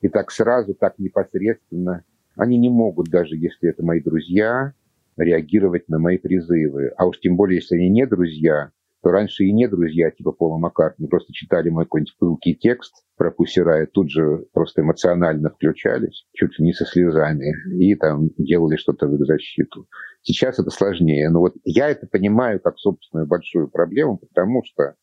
И 0.00 0.08
так 0.08 0.30
сразу, 0.30 0.74
так 0.74 0.98
непосредственно. 0.98 2.04
Они 2.36 2.58
не 2.58 2.68
могут, 2.68 3.08
даже 3.08 3.36
если 3.36 3.70
это 3.70 3.84
мои 3.84 4.00
друзья, 4.00 4.74
реагировать 5.16 5.88
на 5.88 5.98
мои 5.98 6.18
призывы. 6.18 6.88
А 6.96 7.06
уж 7.06 7.20
тем 7.20 7.36
более, 7.36 7.56
если 7.56 7.76
они 7.76 7.88
не 7.88 8.06
друзья, 8.06 8.70
что 9.04 9.10
раньше 9.10 9.44
и 9.44 9.52
не 9.52 9.68
друзья 9.68 10.10
типа 10.10 10.32
Пола 10.32 10.58
Маккартни 10.58 11.06
просто 11.06 11.32
читали 11.32 11.68
мой 11.68 11.84
какой-нибудь 11.84 12.16
пылкий 12.18 12.54
текст 12.54 13.04
про 13.16 13.30
Пусирая, 13.30 13.86
тут 13.86 14.10
же 14.10 14.46
просто 14.54 14.80
эмоционально 14.80 15.50
включались, 15.50 16.26
чуть 16.32 16.58
ли 16.58 16.64
не 16.64 16.72
со 16.72 16.86
слезами, 16.86 17.54
и 17.78 17.94
там 17.96 18.30
делали 18.38 18.76
что-то 18.76 19.06
в 19.06 19.14
их 19.14 19.26
защиту. 19.26 19.86
Сейчас 20.24 20.58
это 20.58 20.70
сложнее. 20.70 21.28
Но 21.28 21.40
вот 21.40 21.54
я 21.64 21.88
это 21.88 22.06
понимаю 22.06 22.58
как 22.58 22.78
собственную 22.78 23.26
большую 23.26 23.68
проблему, 23.68 24.16
потому 24.16 24.62
что 24.64 24.94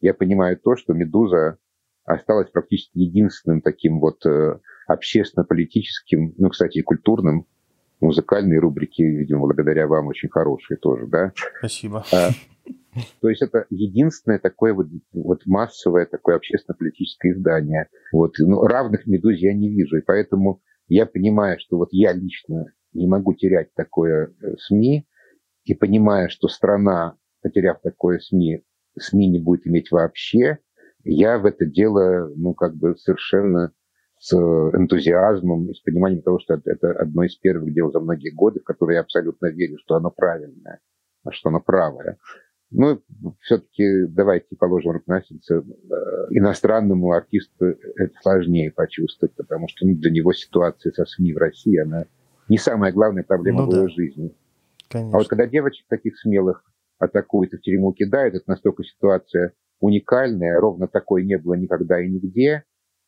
я 0.00 0.14
понимаю 0.14 0.56
то, 0.56 0.76
что 0.76 0.92
«Медуза» 0.94 1.58
осталась 2.04 2.48
практически 2.50 2.98
единственным 2.98 3.60
таким 3.60 4.00
вот 4.00 4.24
э, 4.24 4.60
общественно-политическим, 4.86 6.34
ну, 6.38 6.48
кстати, 6.48 6.78
и 6.78 6.82
культурным 6.82 7.46
музыкальные 8.00 8.60
рубрики, 8.60 9.02
видимо, 9.02 9.40
благодаря 9.40 9.88
вам 9.88 10.06
очень 10.06 10.28
хорошие 10.28 10.78
тоже, 10.78 11.08
да? 11.08 11.32
Спасибо. 11.58 12.04
А, 12.12 12.30
то 13.20 13.28
есть 13.28 13.42
это 13.42 13.66
единственное 13.70 14.38
такое 14.38 14.72
вот, 14.72 14.86
вот 15.12 15.42
массовое 15.44 16.06
такое 16.06 16.36
общественно-политическое 16.36 17.32
издание. 17.32 17.88
Вот, 18.12 18.34
ну, 18.38 18.62
равных 18.62 19.06
«Медузе» 19.06 19.48
я 19.48 19.54
не 19.54 19.68
вижу, 19.68 19.98
и 19.98 20.02
поэтому 20.02 20.62
я 20.86 21.04
понимаю, 21.04 21.58
что 21.58 21.76
вот 21.76 21.88
я 21.90 22.12
лично 22.12 22.66
не 22.92 23.06
могу 23.06 23.34
терять 23.34 23.72
такое 23.74 24.34
э, 24.40 24.56
СМИ, 24.58 25.06
и 25.64 25.74
понимая, 25.74 26.28
что 26.28 26.48
страна, 26.48 27.16
потеряв 27.42 27.80
такое 27.82 28.18
СМИ, 28.18 28.64
СМИ 28.98 29.28
не 29.28 29.38
будет 29.38 29.66
иметь 29.66 29.90
вообще, 29.90 30.58
я 31.04 31.38
в 31.38 31.46
это 31.46 31.64
дело, 31.66 32.30
ну, 32.36 32.54
как 32.54 32.74
бы 32.76 32.96
совершенно 32.96 33.72
с 34.18 34.34
энтузиазмом 34.34 35.70
и 35.70 35.74
с 35.74 35.80
пониманием 35.80 36.22
того, 36.22 36.40
что 36.40 36.60
это 36.64 36.92
одно 36.92 37.22
из 37.22 37.36
первых 37.36 37.72
дел 37.72 37.92
за 37.92 38.00
многие 38.00 38.30
годы, 38.30 38.60
в 38.60 38.64
которые 38.64 38.96
я 38.96 39.00
абсолютно 39.02 39.46
верю, 39.46 39.78
что 39.78 39.94
оно 39.94 40.10
правильное, 40.10 40.80
а 41.24 41.32
что 41.32 41.50
оно 41.50 41.60
правое. 41.60 42.18
Ну, 42.70 43.02
все-таки 43.40 44.06
давайте 44.08 44.54
положим 44.56 44.92
руку 44.92 45.04
на 45.10 45.22
сердце. 45.22 45.56
Э, 45.56 45.62
иностранному 46.30 47.12
артисту 47.12 47.64
это 47.64 48.12
сложнее 48.20 48.72
почувствовать, 48.72 49.34
потому 49.36 49.68
что 49.68 49.86
ну, 49.86 49.94
для 49.94 50.10
него 50.10 50.32
ситуация 50.32 50.92
со 50.92 51.06
СМИ 51.06 51.32
в 51.32 51.38
России, 51.38 51.78
она 51.78 52.04
не 52.48 52.58
самая 52.58 52.92
главная 52.92 53.24
проблема 53.24 53.62
ну, 53.62 53.70
в 53.70 53.74
его 53.74 53.88
жизни. 53.88 54.34
Конечно. 54.88 55.16
А 55.16 55.18
вот 55.18 55.28
когда 55.28 55.46
девочек 55.46 55.86
таких 55.88 56.18
смелых 56.18 56.64
атакуют 56.98 57.52
и 57.52 57.56
в 57.56 57.60
тюрьму 57.60 57.92
кидают, 57.92 58.34
это 58.34 58.44
настолько 58.46 58.84
ситуация 58.84 59.52
уникальная, 59.80 60.58
ровно 60.60 60.88
такой 60.88 61.24
не 61.24 61.38
было 61.38 61.54
никогда 61.54 62.00
и 62.00 62.08
нигде. 62.08 62.64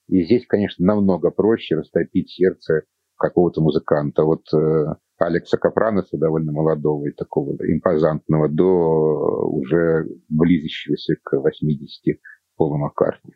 И 0.09 0.25
здесь, 0.25 0.47
конечно, 0.47 0.85
намного 0.85 1.31
проще 1.31 1.77
растопить 1.77 2.31
сердце 2.31 2.83
какого-то 3.17 3.61
музыканта. 3.61 4.25
Вот 4.25 4.43
э, 4.53 4.87
Алекса 5.19 5.57
Капраноса, 5.57 6.17
довольно 6.19 6.53
молодого 6.53 7.07
и 7.07 7.13
такого 7.13 7.57
импозантного, 7.61 8.49
до 8.49 9.47
уже 9.49 10.07
близящегося 10.29 11.15
к 11.23 11.39
80 11.39 12.19
Пола 12.57 12.77
Маккартни. 12.77 13.35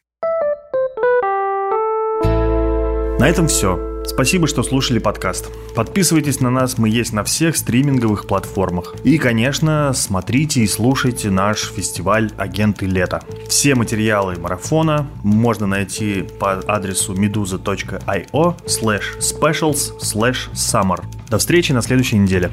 На 3.21 3.29
этом 3.29 3.47
все. 3.47 3.94
Спасибо, 4.07 4.47
что 4.47 4.63
слушали 4.63 4.99
подкаст. 4.99 5.51
Подписывайтесь 5.75 6.41
на 6.41 6.51
нас, 6.51 6.79
мы 6.79 6.89
есть 6.89 7.13
на 7.13 7.25
всех 7.25 7.57
стриминговых 7.57 8.27
платформах. 8.27 8.95
И, 9.03 9.19
конечно, 9.19 9.93
смотрите 9.95 10.61
и 10.61 10.67
слушайте 10.67 11.31
наш 11.31 11.73
фестиваль 11.73 12.31
«Агенты 12.37 12.87
лета». 12.87 13.23
Все 13.49 13.75
материалы 13.75 14.37
марафона 14.37 15.09
можно 15.23 15.67
найти 15.67 16.25
по 16.39 16.61
адресу 16.67 17.15
meduza.io 17.15 18.57
slash 18.67 19.19
specials 19.21 19.99
slash 19.99 20.53
summer. 20.53 21.03
До 21.31 21.39
встречи 21.39 21.73
на 21.73 21.83
следующей 21.83 22.19
неделе. 22.19 22.51